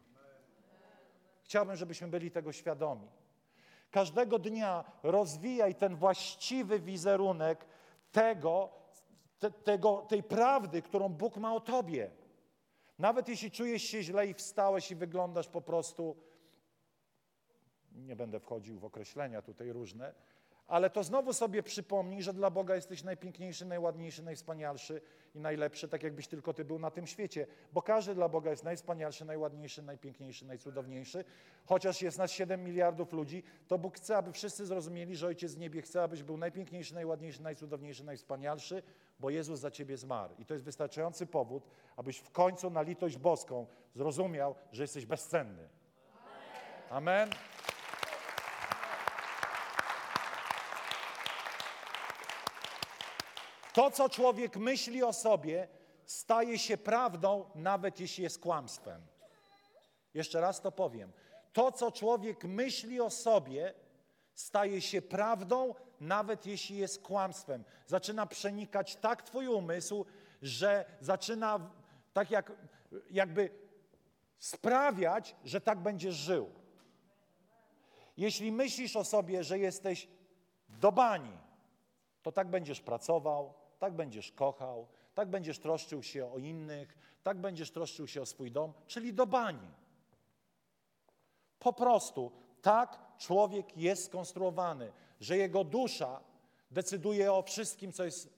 Chciałbym, 1.43 1.75
żebyśmy 1.75 2.07
byli 2.07 2.31
tego 2.31 2.51
świadomi. 2.51 3.07
Każdego 3.91 4.39
dnia 4.39 4.83
rozwijaj 5.03 5.75
ten 5.75 5.95
właściwy 5.95 6.79
wizerunek 6.79 7.65
tego, 8.11 8.69
te, 9.39 9.51
tego, 9.51 10.05
tej 10.09 10.23
prawdy, 10.23 10.81
którą 10.81 11.09
Bóg 11.09 11.37
ma 11.37 11.55
o 11.55 11.59
tobie. 11.59 12.11
Nawet 12.99 13.27
jeśli 13.27 13.51
czujesz 13.51 13.83
się 13.83 14.03
źle 14.03 14.27
i 14.27 14.33
wstałeś 14.33 14.91
i 14.91 14.95
wyglądasz 14.95 15.47
po 15.47 15.61
prostu, 15.61 16.15
nie 17.91 18.15
będę 18.15 18.39
wchodził 18.39 18.79
w 18.79 18.85
określenia 18.85 19.41
tutaj 19.41 19.71
różne, 19.71 20.13
ale 20.67 20.89
to 20.89 21.03
znowu 21.03 21.33
sobie 21.33 21.63
przypomnij, 21.63 22.21
że 22.21 22.33
dla 22.33 22.49
Boga 22.49 22.75
jesteś 22.75 23.03
najpiękniejszy, 23.03 23.65
najładniejszy, 23.65 24.23
najwspanialszy 24.23 25.01
i 25.35 25.39
najlepszy, 25.39 25.87
tak 25.87 26.03
jakbyś 26.03 26.27
tylko 26.27 26.53
ty 26.53 26.65
był 26.65 26.79
na 26.79 26.91
tym 26.91 27.07
świecie. 27.07 27.47
Bo 27.73 27.81
każdy 27.81 28.15
dla 28.15 28.29
Boga 28.29 28.51
jest 28.51 28.63
najwspanialszy, 28.63 29.25
najładniejszy, 29.25 29.81
najpiękniejszy, 29.81 30.45
najcudowniejszy. 30.45 31.25
Chociaż 31.65 32.01
jest 32.01 32.17
nas 32.17 32.31
7 32.31 32.63
miliardów 32.63 33.13
ludzi, 33.13 33.43
to 33.67 33.77
Bóg 33.77 33.97
chce, 33.97 34.17
aby 34.17 34.31
wszyscy 34.31 34.65
zrozumieli, 34.65 35.15
że 35.15 35.27
Ojciec 35.27 35.51
z 35.51 35.57
niebie 35.57 35.81
chce, 35.81 36.03
abyś 36.03 36.23
był 36.23 36.37
najpiękniejszy, 36.37 36.93
najładniejszy, 36.93 37.43
najcudowniejszy, 37.43 38.03
najwspanialszy, 38.03 38.83
bo 39.19 39.29
Jezus 39.29 39.59
za 39.59 39.71
ciebie 39.71 39.97
zmarł. 39.97 40.33
I 40.39 40.45
to 40.45 40.53
jest 40.53 40.65
wystarczający 40.65 41.25
powód, 41.25 41.67
abyś 41.95 42.17
w 42.17 42.31
końcu 42.31 42.69
na 42.69 42.81
litość 42.81 43.17
boską 43.17 43.67
zrozumiał, 43.95 44.55
że 44.71 44.83
jesteś 44.83 45.05
bezcenny. 45.05 45.69
Amen. 46.89 47.29
To, 53.75 53.91
co 53.91 54.09
człowiek 54.09 54.57
myśli 54.57 55.03
o 55.03 55.13
sobie, 55.13 55.67
staje 56.05 56.59
się 56.59 56.77
prawdą, 56.77 57.49
nawet 57.55 57.99
jeśli 57.99 58.23
jest 58.23 58.39
kłamstwem. 58.39 59.01
Jeszcze 60.13 60.41
raz 60.41 60.61
to 60.61 60.71
powiem. 60.71 61.11
To, 61.53 61.71
co 61.71 61.91
człowiek 61.91 62.43
myśli 62.43 63.01
o 63.01 63.09
sobie, 63.09 63.73
staje 64.35 64.81
się 64.81 65.01
prawdą, 65.01 65.75
nawet 65.99 66.45
jeśli 66.45 66.77
jest 66.77 67.01
kłamstwem. 67.01 67.63
Zaczyna 67.87 68.25
przenikać 68.25 68.95
tak 68.95 69.23
Twój 69.23 69.47
umysł, 69.47 70.05
że 70.41 70.85
zaczyna 71.01 71.71
tak 72.13 72.31
jak, 72.31 72.51
jakby 73.11 73.49
sprawiać, 74.39 75.35
że 75.43 75.61
tak 75.61 75.79
będziesz 75.79 76.15
żył. 76.15 76.49
Jeśli 78.17 78.51
myślisz 78.51 78.95
o 78.95 79.03
sobie, 79.03 79.43
że 79.43 79.59
jesteś 79.59 80.07
do 80.69 80.91
bani, 80.91 81.37
to 82.21 82.31
tak 82.31 82.49
będziesz 82.49 82.81
pracował, 82.81 83.64
tak 83.79 83.93
będziesz 83.93 84.31
kochał, 84.31 84.87
tak 85.13 85.29
będziesz 85.29 85.59
troszczył 85.59 86.03
się 86.03 86.31
o 86.31 86.37
innych, 86.37 86.97
tak 87.23 87.37
będziesz 87.37 87.71
troszczył 87.71 88.07
się 88.07 88.21
o 88.21 88.25
swój 88.25 88.51
dom, 88.51 88.73
czyli 88.87 89.13
do 89.13 89.27
bani. 89.27 89.71
Po 91.59 91.73
prostu 91.73 92.31
tak 92.61 92.99
człowiek 93.17 93.77
jest 93.77 94.05
skonstruowany, 94.05 94.91
że 95.19 95.37
jego 95.37 95.63
dusza 95.63 96.21
decyduje 96.71 97.33
o 97.33 97.41
wszystkim, 97.41 97.91
co 97.91 98.03
jest 98.03 98.29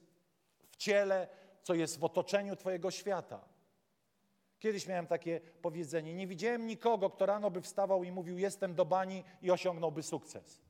w 0.70 0.76
ciele, 0.76 1.28
co 1.62 1.74
jest 1.74 1.98
w 1.98 2.04
otoczeniu 2.04 2.56
Twojego 2.56 2.90
świata. 2.90 3.48
Kiedyś 4.58 4.86
miałem 4.86 5.06
takie 5.06 5.40
powiedzenie: 5.62 6.14
Nie 6.14 6.26
widziałem 6.26 6.66
nikogo, 6.66 7.10
kto 7.10 7.26
rano 7.26 7.50
by 7.50 7.60
wstawał 7.60 8.04
i 8.04 8.12
mówił: 8.12 8.38
Jestem 8.38 8.74
do 8.74 8.84
bani 8.84 9.24
i 9.42 9.50
osiągnąłby 9.50 10.02
sukces. 10.02 10.60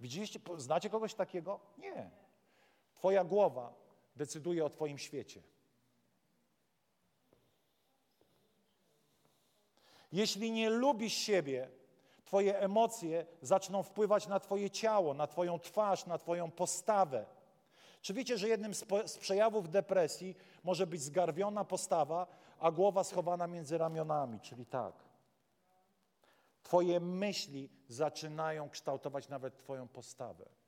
Widzieliście, 0.00 0.40
znacie 0.56 0.90
kogoś 0.90 1.14
takiego? 1.14 1.60
Nie. 1.78 2.23
Twoja 3.04 3.24
głowa 3.24 3.74
decyduje 4.16 4.64
o 4.64 4.70
Twoim 4.70 4.98
świecie. 4.98 5.42
Jeśli 10.12 10.50
nie 10.50 10.70
lubisz 10.70 11.12
siebie, 11.12 11.68
Twoje 12.24 12.58
emocje 12.58 13.26
zaczną 13.42 13.82
wpływać 13.82 14.26
na 14.26 14.40
Twoje 14.40 14.70
ciało, 14.70 15.14
na 15.14 15.26
Twoją 15.26 15.58
twarz, 15.58 16.06
na 16.06 16.18
Twoją 16.18 16.50
postawę. 16.50 17.26
Czy 18.00 18.14
wiecie, 18.14 18.38
że 18.38 18.48
jednym 18.48 18.74
z 19.06 19.18
przejawów 19.18 19.70
depresji 19.70 20.36
może 20.62 20.86
być 20.86 21.02
zgarbiona 21.02 21.64
postawa, 21.64 22.26
a 22.58 22.70
głowa 22.70 23.04
schowana 23.04 23.46
między 23.46 23.78
ramionami, 23.78 24.40
czyli 24.40 24.66
tak. 24.66 24.94
Twoje 26.62 27.00
myśli 27.00 27.70
zaczynają 27.88 28.70
kształtować 28.70 29.28
nawet 29.28 29.56
Twoją 29.56 29.88
postawę. 29.88 30.63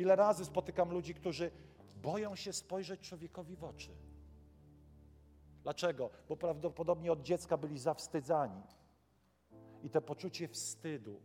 Ile 0.00 0.16
razy 0.16 0.44
spotykam 0.44 0.90
ludzi, 0.90 1.14
którzy 1.14 1.50
boją 2.02 2.36
się 2.36 2.52
spojrzeć 2.52 3.00
człowiekowi 3.00 3.56
w 3.56 3.64
oczy. 3.64 3.90
Dlaczego? 5.62 6.10
Bo 6.28 6.36
prawdopodobnie 6.36 7.12
od 7.12 7.22
dziecka 7.22 7.56
byli 7.56 7.78
zawstydzani. 7.78 8.62
I 9.82 9.90
to 9.90 10.02
poczucie 10.02 10.48
wstydu 10.48 11.20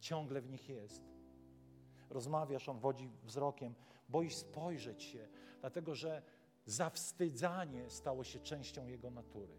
ciągle 0.00 0.40
w 0.40 0.50
nich 0.50 0.68
jest. 0.68 1.02
Rozmawiasz, 2.10 2.68
on 2.68 2.78
wodzi 2.78 3.10
wzrokiem, 3.24 3.74
boisz 4.08 4.34
spojrzeć 4.34 5.02
się, 5.02 5.28
dlatego 5.60 5.94
że 5.94 6.22
zawstydzanie 6.66 7.90
stało 7.90 8.24
się 8.24 8.40
częścią 8.40 8.86
jego 8.86 9.10
natury. 9.10 9.58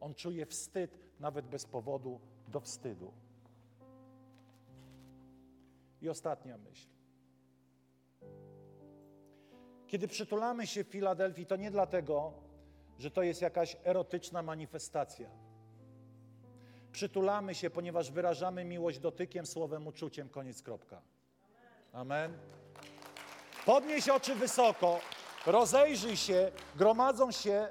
On 0.00 0.14
czuje 0.14 0.46
wstyd 0.46 0.98
nawet 1.20 1.46
bez 1.46 1.64
powodu 1.66 2.20
do 2.48 2.60
wstydu. 2.60 3.12
I 6.02 6.08
ostatnia 6.08 6.58
myśl. 6.58 6.94
Kiedy 9.86 10.08
przytulamy 10.08 10.66
się 10.66 10.84
w 10.84 10.88
Filadelfii, 10.88 11.46
to 11.46 11.56
nie 11.56 11.70
dlatego, 11.70 12.32
że 12.98 13.10
to 13.10 13.22
jest 13.22 13.42
jakaś 13.42 13.76
erotyczna 13.84 14.42
manifestacja. 14.42 15.28
Przytulamy 16.92 17.54
się, 17.54 17.70
ponieważ 17.70 18.10
wyrażamy 18.10 18.64
miłość 18.64 18.98
dotykiem, 18.98 19.46
słowem, 19.46 19.86
uczuciem. 19.86 20.28
Koniec, 20.28 20.62
kropka. 20.62 21.02
Amen. 21.92 22.38
Podnieś 23.66 24.08
oczy 24.08 24.34
wysoko, 24.34 25.00
rozejrzyj 25.46 26.16
się, 26.16 26.52
gromadzą 26.76 27.30
się, 27.32 27.68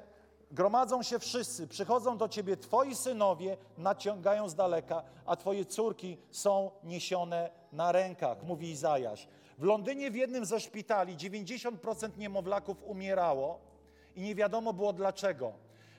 gromadzą 0.50 1.02
się 1.02 1.18
wszyscy, 1.18 1.68
przychodzą 1.68 2.18
do 2.18 2.28
ciebie 2.28 2.56
twoi 2.56 2.94
synowie, 2.94 3.56
naciągają 3.78 4.48
z 4.48 4.54
daleka, 4.54 5.02
a 5.26 5.36
twoje 5.36 5.64
córki 5.64 6.18
są 6.30 6.70
niesione 6.82 7.50
na 7.72 7.92
rękach, 7.92 8.42
mówi 8.42 8.70
Izajasz. 8.70 9.28
W 9.58 9.62
Londynie 9.62 10.10
w 10.10 10.16
jednym 10.16 10.44
ze 10.44 10.60
szpitali 10.60 11.16
90% 11.16 12.18
niemowlaków 12.18 12.82
umierało 12.84 13.60
i 14.16 14.22
nie 14.22 14.34
wiadomo 14.34 14.72
było 14.72 14.92
dlaczego. 14.92 15.52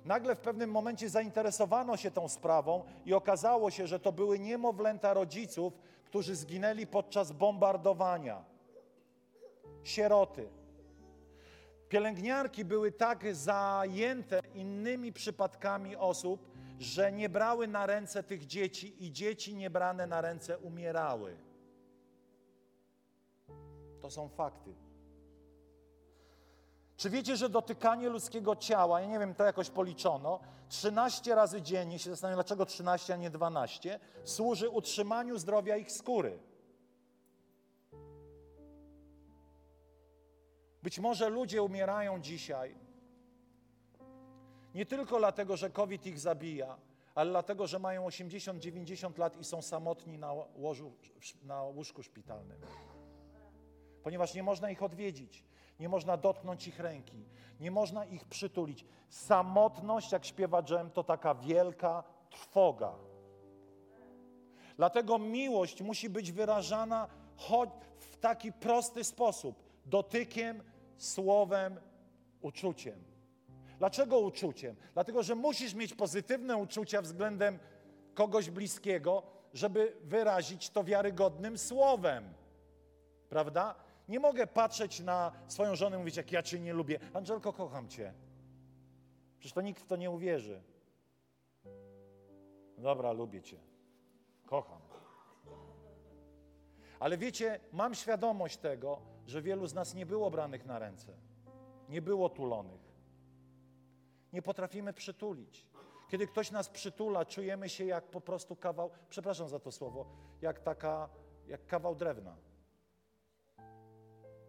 Nagle 0.06 0.36
w 0.36 0.40
pewnym 0.40 0.72
momencie 0.72 1.10
zainteresowano 1.10 1.98
się 1.98 2.12
tą 2.12 2.30
sprawą 2.30 2.84
i 3.06 3.14
okazało 3.14 3.72
się, 3.72 3.88
że 3.88 4.00
to 4.00 4.12
były 4.12 4.40
niemowlęta 4.40 5.14
rodziców, 5.14 5.74
którzy 6.06 6.36
zginęli 6.36 6.88
podczas 6.88 7.32
bombardowania. 7.32 8.44
Sieroty. 9.84 10.50
Pielęgniarki 11.90 12.66
były 12.66 12.92
tak 12.92 13.36
zajęte 13.36 14.40
innymi 14.54 15.14
przypadkami 15.14 15.96
osób, 15.96 16.52
że 16.80 17.12
nie 17.12 17.30
brały 17.30 17.68
na 17.68 17.86
ręce 17.86 18.24
tych 18.24 18.46
dzieci 18.46 19.06
i 19.06 19.12
dzieci 19.12 19.56
niebrane 19.56 20.08
na 20.08 20.22
ręce 20.22 20.58
umierały. 20.58 21.45
To 24.06 24.12
są 24.12 24.30
fakty. 24.30 24.74
Czy 26.98 27.10
wiecie, 27.10 27.38
że 27.38 27.50
dotykanie 27.50 28.10
ludzkiego 28.10 28.56
ciała, 28.56 29.02
ja 29.02 29.08
nie 29.08 29.20
wiem, 29.20 29.36
to 29.36 29.44
jakoś 29.44 29.70
policzono, 29.70 30.40
13 30.70 31.36
razy 31.36 31.62
dziennie, 31.62 32.00
się 32.00 32.10
zastanawiam, 32.10 32.38
dlaczego 32.38 32.66
13, 32.66 33.14
a 33.14 33.18
nie 33.18 33.30
12, 33.30 34.00
służy 34.24 34.70
utrzymaniu 34.70 35.38
zdrowia 35.38 35.78
ich 35.78 35.92
skóry. 35.92 36.40
Być 40.84 41.00
może 41.00 41.30
ludzie 41.30 41.64
umierają 41.64 42.22
dzisiaj 42.22 42.76
nie 44.76 44.86
tylko 44.86 45.18
dlatego, 45.18 45.58
że 45.58 45.70
COVID 45.70 46.06
ich 46.06 46.20
zabija, 46.20 46.78
ale 47.16 47.32
dlatego, 47.32 47.68
że 47.68 47.80
mają 47.80 48.08
80-90 48.08 49.20
lat 49.20 49.38
i 49.38 49.44
są 49.44 49.62
samotni 49.62 50.18
na, 50.18 50.34
łożu, 50.56 50.94
na 51.44 51.64
łóżku 51.64 52.04
szpitalnym 52.04 52.62
ponieważ 54.06 54.34
nie 54.34 54.44
można 54.44 54.70
ich 54.70 54.84
odwiedzić, 54.84 55.44
nie 55.80 55.90
można 55.90 56.18
dotknąć 56.18 56.68
ich 56.68 56.80
ręki, 56.80 57.26
nie 57.60 57.72
można 57.72 58.06
ich 58.06 58.26
przytulić. 58.26 58.86
Samotność, 59.10 60.12
jak 60.12 60.26
śpiewa 60.26 60.64
Dżem, 60.64 60.92
to 60.92 61.04
taka 61.04 61.36
wielka 61.36 62.04
trwoga. 62.30 62.94
Dlatego 64.78 65.20
miłość 65.20 65.82
musi 65.82 66.10
być 66.10 66.32
wyrażana 66.32 67.08
choć 67.36 67.70
w 67.98 68.18
taki 68.18 68.54
prosty 68.54 69.04
sposób 69.04 69.64
dotykiem, 69.86 70.64
słowem, 70.98 71.80
uczuciem. 72.42 73.04
Dlaczego 73.78 74.20
uczuciem? 74.20 74.76
Dlatego, 74.94 75.24
że 75.24 75.36
musisz 75.36 75.74
mieć 75.74 75.94
pozytywne 75.94 76.58
uczucia 76.58 77.02
względem 77.02 77.60
kogoś 78.14 78.50
bliskiego, 78.50 79.24
żeby 79.54 79.96
wyrazić 80.04 80.70
to 80.70 80.84
wiarygodnym 80.84 81.58
słowem. 81.58 82.34
Prawda? 83.30 83.85
Nie 84.10 84.20
mogę 84.20 84.48
patrzeć 84.48 85.00
na 85.00 85.32
swoją 85.48 85.76
żonę 85.76 85.96
i 85.96 86.00
mówić, 86.00 86.18
jak 86.18 86.32
ja 86.32 86.44
cię 86.44 86.60
nie 86.60 86.74
lubię. 86.74 87.00
Angelko, 87.14 87.54
kocham 87.54 87.88
cię. 87.88 88.14
Przecież 89.40 89.54
to 89.54 89.62
nikt 89.62 89.82
w 89.82 89.86
to 89.86 89.96
nie 89.96 90.12
uwierzy. 90.12 90.62
Dobra, 92.78 93.12
lubię 93.12 93.42
cię. 93.42 93.58
Kocham. 94.46 94.82
Ale 97.00 97.18
wiecie, 97.18 97.60
mam 97.72 97.96
świadomość 97.96 98.58
tego, 98.58 99.02
że 99.26 99.42
wielu 99.42 99.68
z 99.68 99.74
nas 99.74 99.94
nie 99.94 100.06
było 100.06 100.32
branych 100.32 100.66
na 100.66 100.80
ręce, 100.80 101.14
nie 101.90 102.02
było 102.02 102.30
tulonych. 102.30 102.82
Nie 104.34 104.42
potrafimy 104.42 104.94
przytulić. 104.94 105.68
Kiedy 106.10 106.28
ktoś 106.28 106.52
nas 106.52 106.70
przytula, 106.70 107.26
czujemy 107.26 107.70
się 107.70 107.86
jak 107.86 108.04
po 108.04 108.22
prostu 108.22 108.56
kawał, 108.56 108.90
przepraszam 109.10 109.50
za 109.50 109.60
to 109.60 109.72
słowo, 109.72 110.06
jak 110.42 110.60
taka, 110.60 111.10
jak 111.48 111.66
kawał 111.66 111.96
drewna. 111.96 112.36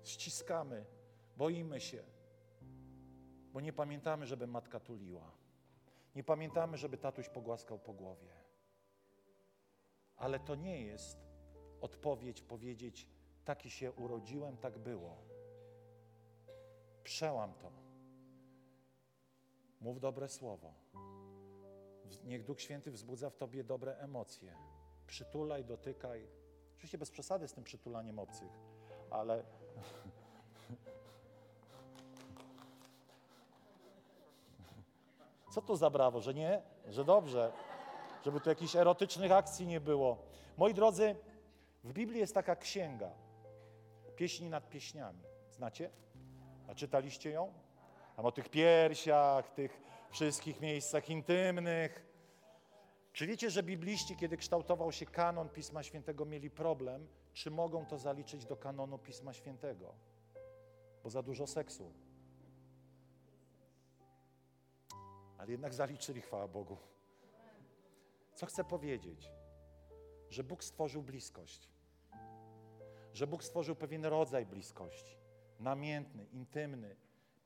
Ściskamy, 0.06 0.84
boimy 1.36 1.80
się, 1.80 2.02
bo 3.52 3.60
nie 3.60 3.72
pamiętamy, 3.72 4.26
żeby 4.26 4.46
matka 4.46 4.80
tuliła. 4.80 5.32
Nie 6.14 6.24
pamiętamy, 6.24 6.76
żeby 6.76 6.98
tatuś 6.98 7.28
pogłaskał 7.28 7.78
po 7.78 7.92
głowie. 7.92 8.32
Ale 10.16 10.40
to 10.40 10.54
nie 10.54 10.82
jest 10.82 11.18
odpowiedź 11.80 12.42
powiedzieć, 12.42 13.08
taki 13.44 13.70
się 13.70 13.92
urodziłem, 13.92 14.56
tak 14.56 14.78
było. 14.78 15.16
Przełam 17.04 17.54
to. 17.54 17.72
Mów 19.80 20.00
dobre 20.00 20.28
słowo. 20.28 20.74
Niech 22.24 22.44
Duch 22.44 22.60
Święty 22.60 22.90
wzbudza 22.90 23.30
w 23.30 23.36
tobie 23.36 23.64
dobre 23.64 23.98
emocje. 23.98 24.54
Przytulaj, 25.06 25.64
dotykaj. 25.64 26.28
Oczywiście 26.74 26.98
bez 26.98 27.10
przesady 27.10 27.48
z 27.48 27.52
tym 27.52 27.64
przytulaniem 27.64 28.18
obcych, 28.18 28.52
ale. 29.10 29.65
Co 35.50 35.62
to 35.62 35.76
za 35.76 35.90
brawo, 35.90 36.20
że 36.20 36.34
nie? 36.34 36.62
Że 36.88 37.04
dobrze. 37.04 37.52
Żeby 38.24 38.40
tu 38.40 38.48
jakichś 38.48 38.76
erotycznych 38.76 39.32
akcji 39.32 39.66
nie 39.66 39.80
było. 39.80 40.18
Moi 40.56 40.74
drodzy, 40.74 41.16
w 41.84 41.92
Biblii 41.92 42.20
jest 42.20 42.34
taka 42.34 42.56
księga. 42.56 43.10
Pieśni 44.16 44.50
nad 44.50 44.68
pieśniami. 44.68 45.20
Znacie? 45.50 45.90
A 46.68 46.74
czytaliście 46.74 47.30
ją? 47.30 47.52
Tam 48.16 48.26
o 48.26 48.32
tych 48.32 48.48
piersiach, 48.48 49.50
tych 49.50 49.80
wszystkich 50.10 50.60
miejscach 50.60 51.10
intymnych. 51.10 52.06
Czy 53.16 53.26
wiecie, 53.26 53.50
że 53.50 53.62
bibliści, 53.62 54.16
kiedy 54.16 54.36
kształtował 54.36 54.92
się 54.92 55.06
kanon 55.06 55.48
Pisma 55.48 55.82
Świętego, 55.82 56.24
mieli 56.24 56.50
problem, 56.50 57.08
czy 57.32 57.50
mogą 57.50 57.86
to 57.86 57.98
zaliczyć 57.98 58.44
do 58.44 58.56
kanonu 58.56 58.98
Pisma 58.98 59.32
Świętego? 59.32 59.94
Bo 61.02 61.10
za 61.10 61.22
dużo 61.22 61.46
seksu. 61.46 61.92
Ale 65.38 65.50
jednak 65.50 65.74
zaliczyli, 65.74 66.20
chwała 66.20 66.48
Bogu. 66.48 66.76
Co 68.34 68.46
chcę 68.46 68.64
powiedzieć? 68.64 69.30
Że 70.30 70.44
Bóg 70.44 70.64
stworzył 70.64 71.02
bliskość. 71.02 71.70
Że 73.12 73.26
Bóg 73.26 73.44
stworzył 73.44 73.76
pewien 73.76 74.04
rodzaj 74.04 74.46
bliskości. 74.46 75.16
Namiętny, 75.60 76.26
intymny, 76.32 76.96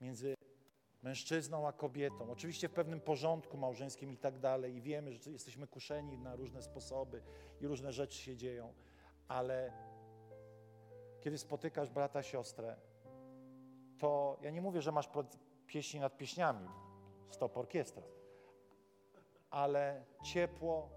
między 0.01 0.35
mężczyzną 1.03 1.69
a 1.69 1.73
kobietą. 1.73 2.31
Oczywiście 2.31 2.69
w 2.69 2.73
pewnym 2.73 3.01
porządku 3.01 3.57
małżeńskim 3.57 4.13
i 4.13 4.17
tak 4.17 4.39
dalej. 4.39 4.77
I 4.77 4.81
wiemy, 4.81 5.13
że 5.13 5.31
jesteśmy 5.31 5.67
kuszeni 5.67 6.19
na 6.19 6.37
różne 6.37 6.63
sposoby 6.63 7.23
i 7.61 7.67
różne 7.67 7.93
rzeczy 7.93 8.19
się 8.19 8.37
dzieją. 8.37 8.75
Ale 9.29 9.73
kiedy 11.21 11.39
spotykasz 11.39 11.91
brata, 11.91 12.23
siostrę, 12.23 12.77
to 13.99 14.39
ja 14.43 14.51
nie 14.51 14.63
mówię, 14.63 14.83
że 14.83 14.93
masz 14.93 15.09
pieśni 15.67 16.01
nad 16.01 16.17
pieśniami, 16.17 16.69
stop 17.31 17.57
orkiestra, 17.57 18.03
ale 19.51 20.05
ciepło, 20.23 20.91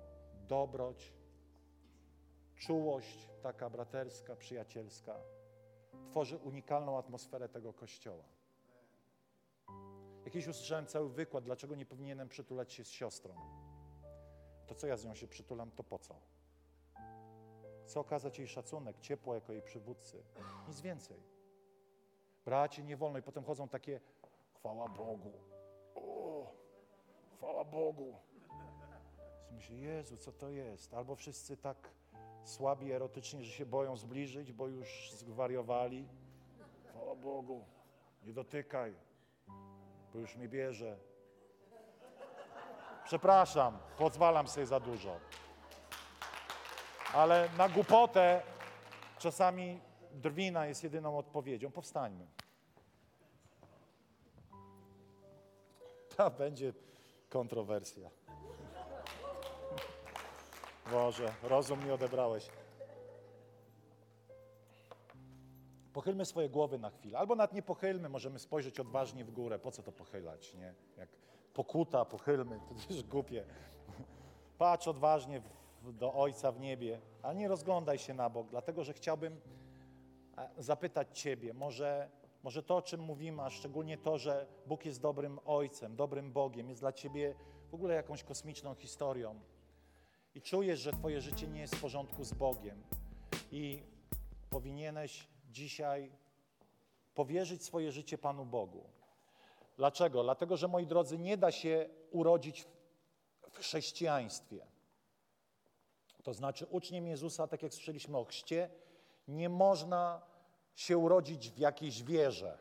dobroć, 0.48 1.14
czułość 2.56 3.30
taka 3.42 3.70
braterska, 3.70 4.36
przyjacielska 4.36 5.16
tworzy 6.06 6.38
unikalną 6.38 6.98
atmosferę 6.98 7.50
tego 7.50 7.74
kościoła. 7.74 8.33
Jakiś 10.34 10.48
usłyszałem 10.48 10.86
cały 10.86 11.10
wykład, 11.10 11.44
dlaczego 11.44 11.76
nie 11.76 11.86
powinienem 11.86 12.30
przytulać 12.30 12.74
się 12.74 12.84
z 12.84 12.90
siostrą. 12.90 13.36
To 14.68 14.76
co 14.76 14.88
ja 14.88 14.98
z 14.98 15.06
nią 15.06 15.16
się 15.16 15.28
przytulam, 15.28 15.72
to 15.72 15.84
po 15.84 16.00
co? 16.00 16.16
Chcę 17.86 18.00
okazać 18.00 18.40
jej 18.40 18.48
szacunek, 18.48 19.00
ciepło 19.00 19.36
jako 19.36 19.54
jej 19.54 19.62
przywódcy. 19.62 20.24
Nic 20.68 20.82
więcej. 20.82 21.24
Bracie, 22.46 22.84
nie 22.84 22.98
wolno. 22.98 23.20
I 23.20 23.22
potem 23.22 23.44
chodzą 23.44 23.70
takie, 23.70 24.02
chwała 24.54 24.90
Bogu. 24.90 25.34
O, 25.96 26.52
chwała 27.38 27.64
Bogu. 27.64 28.16
Myślę, 29.52 29.76
Jezu, 29.76 30.18
co 30.18 30.32
to 30.32 30.50
jest? 30.50 30.94
Albo 30.94 31.16
wszyscy 31.16 31.58
tak 31.58 31.90
słabi 32.44 32.92
erotycznie, 32.92 33.44
że 33.44 33.52
się 33.52 33.66
boją 33.66 33.98
zbliżyć, 33.98 34.52
bo 34.52 34.68
już 34.68 35.12
zwariowali. 35.12 36.08
Chwała 36.90 37.16
Bogu, 37.16 37.66
nie 38.24 38.34
dotykaj 38.34 39.13
bo 40.14 40.20
już 40.20 40.36
mnie 40.36 40.48
bierze. 40.48 40.98
Przepraszam, 43.06 43.78
pozwalam 43.98 44.48
sobie 44.48 44.66
za 44.66 44.80
dużo. 44.80 45.20
Ale 47.14 47.50
na 47.58 47.70
głupotę 47.70 48.42
czasami 49.20 49.80
drwina 50.12 50.66
jest 50.66 50.84
jedyną 50.84 51.18
odpowiedzią. 51.18 51.72
Powstańmy. 51.72 52.28
To 56.18 56.32
będzie 56.32 56.74
kontrowersja. 57.30 58.10
Boże, 60.92 61.34
rozum 61.44 61.86
mi 61.86 61.92
odebrałeś. 61.92 62.50
Pochylmy 65.94 66.26
swoje 66.26 66.50
głowy 66.50 66.80
na 66.80 66.90
chwilę, 66.90 67.18
albo 67.20 67.36
nawet 67.36 67.54
nie 67.54 67.62
pochylmy, 67.62 68.10
możemy 68.10 68.40
spojrzeć 68.40 68.80
odważnie 68.80 69.26
w 69.26 69.32
górę. 69.32 69.60
Po 69.60 69.72
co 69.72 69.84
to 69.84 69.92
pochylać, 69.92 70.54
nie? 70.54 70.74
Jak 70.98 71.10
pokuta, 71.54 72.06
pochylmy, 72.06 72.60
to 72.70 72.76
też 72.88 73.04
głupie. 73.04 73.46
Patrz 74.58 74.88
odważnie 74.88 75.42
w, 75.82 75.94
do 75.94 76.14
Ojca 76.14 76.52
w 76.52 76.60
niebie, 76.60 77.02
a 77.22 77.34
nie 77.34 77.48
rozglądaj 77.48 77.98
się 77.98 78.14
na 78.14 78.30
bok, 78.30 78.48
dlatego 78.50 78.84
że 78.84 78.94
chciałbym 78.94 79.42
e, 80.38 80.50
zapytać 80.58 81.20
Ciebie, 81.20 81.54
może, 81.54 82.10
może 82.44 82.64
to, 82.64 82.76
o 82.76 82.82
czym 82.82 83.02
mówimy, 83.02 83.42
a 83.42 83.50
szczególnie 83.50 83.98
to, 83.98 84.18
że 84.18 84.48
Bóg 84.68 84.86
jest 84.86 85.02
dobrym 85.02 85.40
Ojcem, 85.46 85.96
dobrym 85.96 86.32
Bogiem, 86.32 86.70
jest 86.70 86.82
dla 86.82 86.92
Ciebie 86.92 87.36
w 87.72 87.74
ogóle 87.74 87.96
jakąś 87.96 88.24
kosmiczną 88.24 88.76
historią 88.76 89.40
i 90.36 90.42
czujesz, 90.42 90.80
że 90.80 90.94
Twoje 90.94 91.22
życie 91.22 91.48
nie 91.48 91.62
jest 91.62 91.76
w 91.76 91.82
porządku 91.82 92.24
z 92.24 92.34
Bogiem 92.34 92.84
i 93.52 93.84
powinieneś 94.50 95.33
dzisiaj 95.54 96.12
powierzyć 97.16 97.64
swoje 97.64 97.92
życie 97.92 98.18
Panu 98.18 98.46
Bogu. 98.46 98.84
Dlaczego? 99.78 100.24
Dlatego, 100.24 100.58
że 100.58 100.68
moi 100.68 100.88
drodzy, 100.88 101.18
nie 101.18 101.38
da 101.38 101.52
się 101.52 101.90
urodzić 102.12 102.66
w 103.50 103.58
chrześcijaństwie. 103.58 104.66
To 106.24 106.34
znaczy, 106.34 106.66
uczniem 106.66 107.08
Jezusa, 107.08 107.48
tak 107.48 107.64
jak 107.64 107.74
słyszeliśmy 107.74 108.18
o 108.18 108.26
chrzcie, 108.26 108.70
nie 109.28 109.50
można 109.50 110.22
się 110.76 110.98
urodzić 110.98 111.50
w 111.50 111.58
jakiejś 111.58 112.04
wierze. 112.04 112.58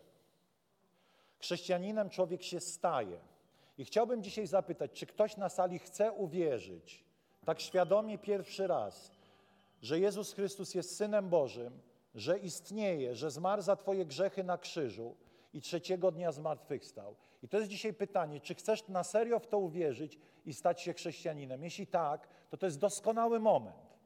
Chrześcijaninem 1.39 2.11
człowiek 2.11 2.43
się 2.43 2.61
staje. 2.61 3.21
I 3.79 3.85
chciałbym 3.85 4.23
dzisiaj 4.23 4.47
zapytać, 4.47 4.93
czy 4.93 5.07
ktoś 5.07 5.37
na 5.37 5.49
sali 5.49 5.79
chce 5.79 6.13
uwierzyć, 6.13 7.05
tak 7.45 7.61
świadomie 7.61 8.19
pierwszy 8.19 8.67
raz, 8.67 9.11
że 9.83 10.01
Jezus 10.01 10.33
Chrystus 10.33 10.75
jest 10.75 10.97
Synem 10.97 11.29
Bożym, 11.29 11.81
że 12.15 12.39
istnieje, 12.39 13.15
że 13.15 13.31
zmarł 13.31 13.63
za 13.63 13.77
Twoje 13.77 14.07
grzechy 14.07 14.45
na 14.45 14.59
krzyżu 14.59 15.17
i 15.53 15.61
trzeciego 15.61 16.11
dnia 16.11 16.33
zmartwychwstał. 16.33 17.17
I 17.43 17.49
to 17.49 17.59
jest 17.59 17.71
dzisiaj 17.71 17.95
pytanie, 17.95 18.41
czy 18.41 18.55
chcesz 18.55 18.89
na 18.89 19.05
serio 19.05 19.39
w 19.39 19.47
to 19.47 19.59
uwierzyć 19.59 20.19
i 20.47 20.55
stać 20.55 20.81
się 20.81 20.93
chrześcijaninem? 20.93 21.63
Jeśli 21.63 21.87
tak, 21.87 22.29
to 22.51 22.57
to 22.57 22.67
jest 22.67 22.79
doskonały 22.79 23.41
moment. 23.41 23.99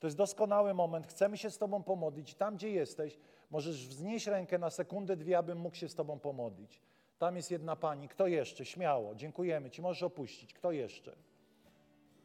To 0.00 0.06
jest 0.06 0.16
doskonały 0.16 0.74
moment. 0.74 1.06
Chcemy 1.06 1.36
się 1.36 1.50
z 1.50 1.58
Tobą 1.58 1.82
pomodlić. 1.82 2.34
Tam, 2.34 2.56
gdzie 2.56 2.70
jesteś, 2.70 3.18
możesz 3.50 3.88
wznieść 3.88 4.26
rękę 4.26 4.58
na 4.58 4.70
sekundę, 4.70 5.16
dwie, 5.16 5.38
abym 5.38 5.58
mógł 5.58 5.76
się 5.76 5.88
z 5.88 5.94
Tobą 5.94 6.18
pomodlić. 6.18 6.82
Tam 7.18 7.36
jest 7.36 7.50
jedna 7.50 7.76
pani. 7.76 8.08
Kto 8.08 8.26
jeszcze? 8.26 8.64
Śmiało. 8.64 9.14
Dziękujemy 9.14 9.70
Ci. 9.70 9.82
Możesz 9.82 10.02
opuścić. 10.02 10.54
Kto 10.54 10.72
jeszcze? 10.72 11.16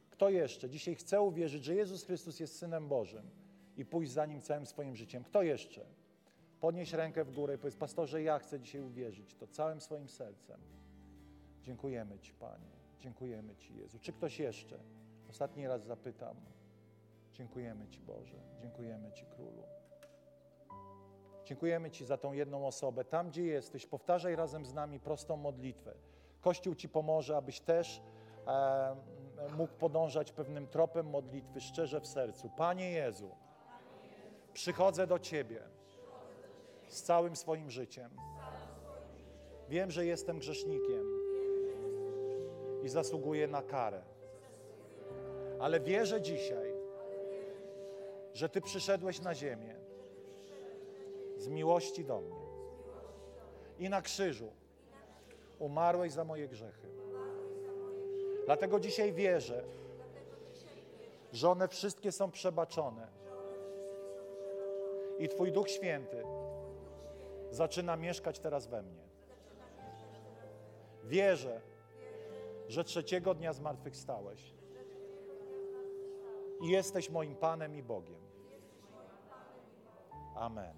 Kto 0.09 0.29
jeszcze? 0.29 0.69
Dzisiaj 0.69 0.95
chcę 0.95 1.21
uwierzyć, 1.21 1.63
że 1.63 1.75
Jezus 1.75 2.03
Chrystus 2.03 2.39
jest 2.39 2.57
Synem 2.57 2.87
Bożym 2.87 3.40
i 3.77 3.85
pójść 3.85 4.11
za 4.11 4.25
Nim 4.25 4.41
całym 4.41 4.65
swoim 4.65 4.95
życiem. 4.95 5.23
Kto 5.23 5.43
jeszcze? 5.43 5.85
Podnieś 6.59 6.93
rękę 6.93 7.23
w 7.23 7.31
górę 7.31 7.55
i 7.55 7.57
powiedz, 7.57 7.75
pastorze, 7.75 8.23
ja 8.23 8.39
chcę 8.39 8.59
dzisiaj 8.59 8.81
uwierzyć 8.81 9.35
to 9.35 9.47
całym 9.47 9.81
swoim 9.81 10.09
sercem. 10.09 10.61
Dziękujemy 11.63 12.19
Ci, 12.19 12.33
Panie. 12.33 12.71
Dziękujemy 12.99 13.55
Ci, 13.55 13.75
Jezu. 13.75 13.99
Czy 13.99 14.13
ktoś 14.13 14.39
jeszcze? 14.39 14.79
Ostatni 15.29 15.67
raz 15.67 15.83
zapytam. 15.83 16.35
Dziękujemy 17.33 17.87
Ci, 17.87 17.99
Boże. 17.99 18.37
Dziękujemy 18.61 19.11
Ci, 19.11 19.25
Królu. 19.25 19.63
Dziękujemy 21.45 21.91
Ci 21.91 22.05
za 22.05 22.17
tą 22.17 22.33
jedną 22.33 22.67
osobę. 22.67 23.05
Tam, 23.05 23.29
gdzie 23.29 23.43
jesteś, 23.43 23.85
powtarzaj 23.85 24.35
razem 24.35 24.65
z 24.65 24.73
nami 24.73 24.99
prostą 24.99 25.37
modlitwę. 25.37 25.93
Kościół 26.41 26.75
Ci 26.75 26.89
pomoże, 26.89 27.37
abyś 27.37 27.59
też 27.59 28.01
e, 28.47 28.95
mógł 29.57 29.73
podążać 29.73 30.31
pewnym 30.31 30.67
tropem 30.67 31.09
modlitwy 31.09 31.61
szczerze 31.61 32.01
w 32.01 32.07
sercu. 32.07 32.49
Panie 32.49 32.91
Jezu, 32.91 33.35
Przychodzę 34.53 35.07
do 35.07 35.19
Ciebie 35.19 35.61
z 36.87 37.01
całym 37.03 37.35
swoim 37.35 37.71
życiem. 37.71 38.11
Wiem, 39.69 39.91
że 39.91 40.05
jestem 40.05 40.39
grzesznikiem 40.39 41.05
i 42.83 42.89
zasługuję 42.89 43.47
na 43.47 43.61
karę. 43.61 44.01
Ale 45.59 45.79
wierzę 45.79 46.21
dzisiaj, 46.21 46.73
że 48.33 48.49
Ty 48.49 48.61
przyszedłeś 48.61 49.21
na 49.21 49.35
ziemię 49.35 49.75
z 51.37 51.47
miłości 51.47 52.05
do 52.05 52.21
mnie 52.21 52.41
i 53.79 53.89
na 53.89 54.01
krzyżu 54.01 54.51
umarłeś 55.59 56.11
za 56.11 56.23
moje 56.23 56.47
grzechy. 56.47 56.87
Dlatego 58.45 58.79
dzisiaj 58.79 59.13
wierzę, 59.13 59.63
że 61.33 61.49
one 61.49 61.67
wszystkie 61.67 62.11
są 62.11 62.31
przebaczone. 62.31 63.20
I 65.21 65.29
Twój 65.29 65.51
Duch 65.51 65.69
Święty 65.69 66.23
zaczyna 67.51 67.95
mieszkać 67.95 68.39
teraz 68.39 68.67
we 68.67 68.81
mnie. 68.83 69.03
Wierzę, 71.03 71.61
że 72.67 72.83
trzeciego 72.83 73.33
dnia 73.33 73.53
zmartwychwstałeś 73.53 74.53
i 76.61 76.67
jesteś 76.67 77.09
moim 77.09 77.35
Panem 77.35 77.75
i 77.75 77.83
Bogiem. 77.83 78.21
Amen. 80.35 80.75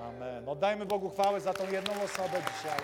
Amen. 0.00 0.48
Oddajmy 0.48 0.86
Bogu 0.86 1.10
chwałę 1.10 1.40
za 1.40 1.54
tą 1.54 1.70
jedną 1.70 2.02
osobę 2.02 2.42
dzisiaj. 2.52 2.80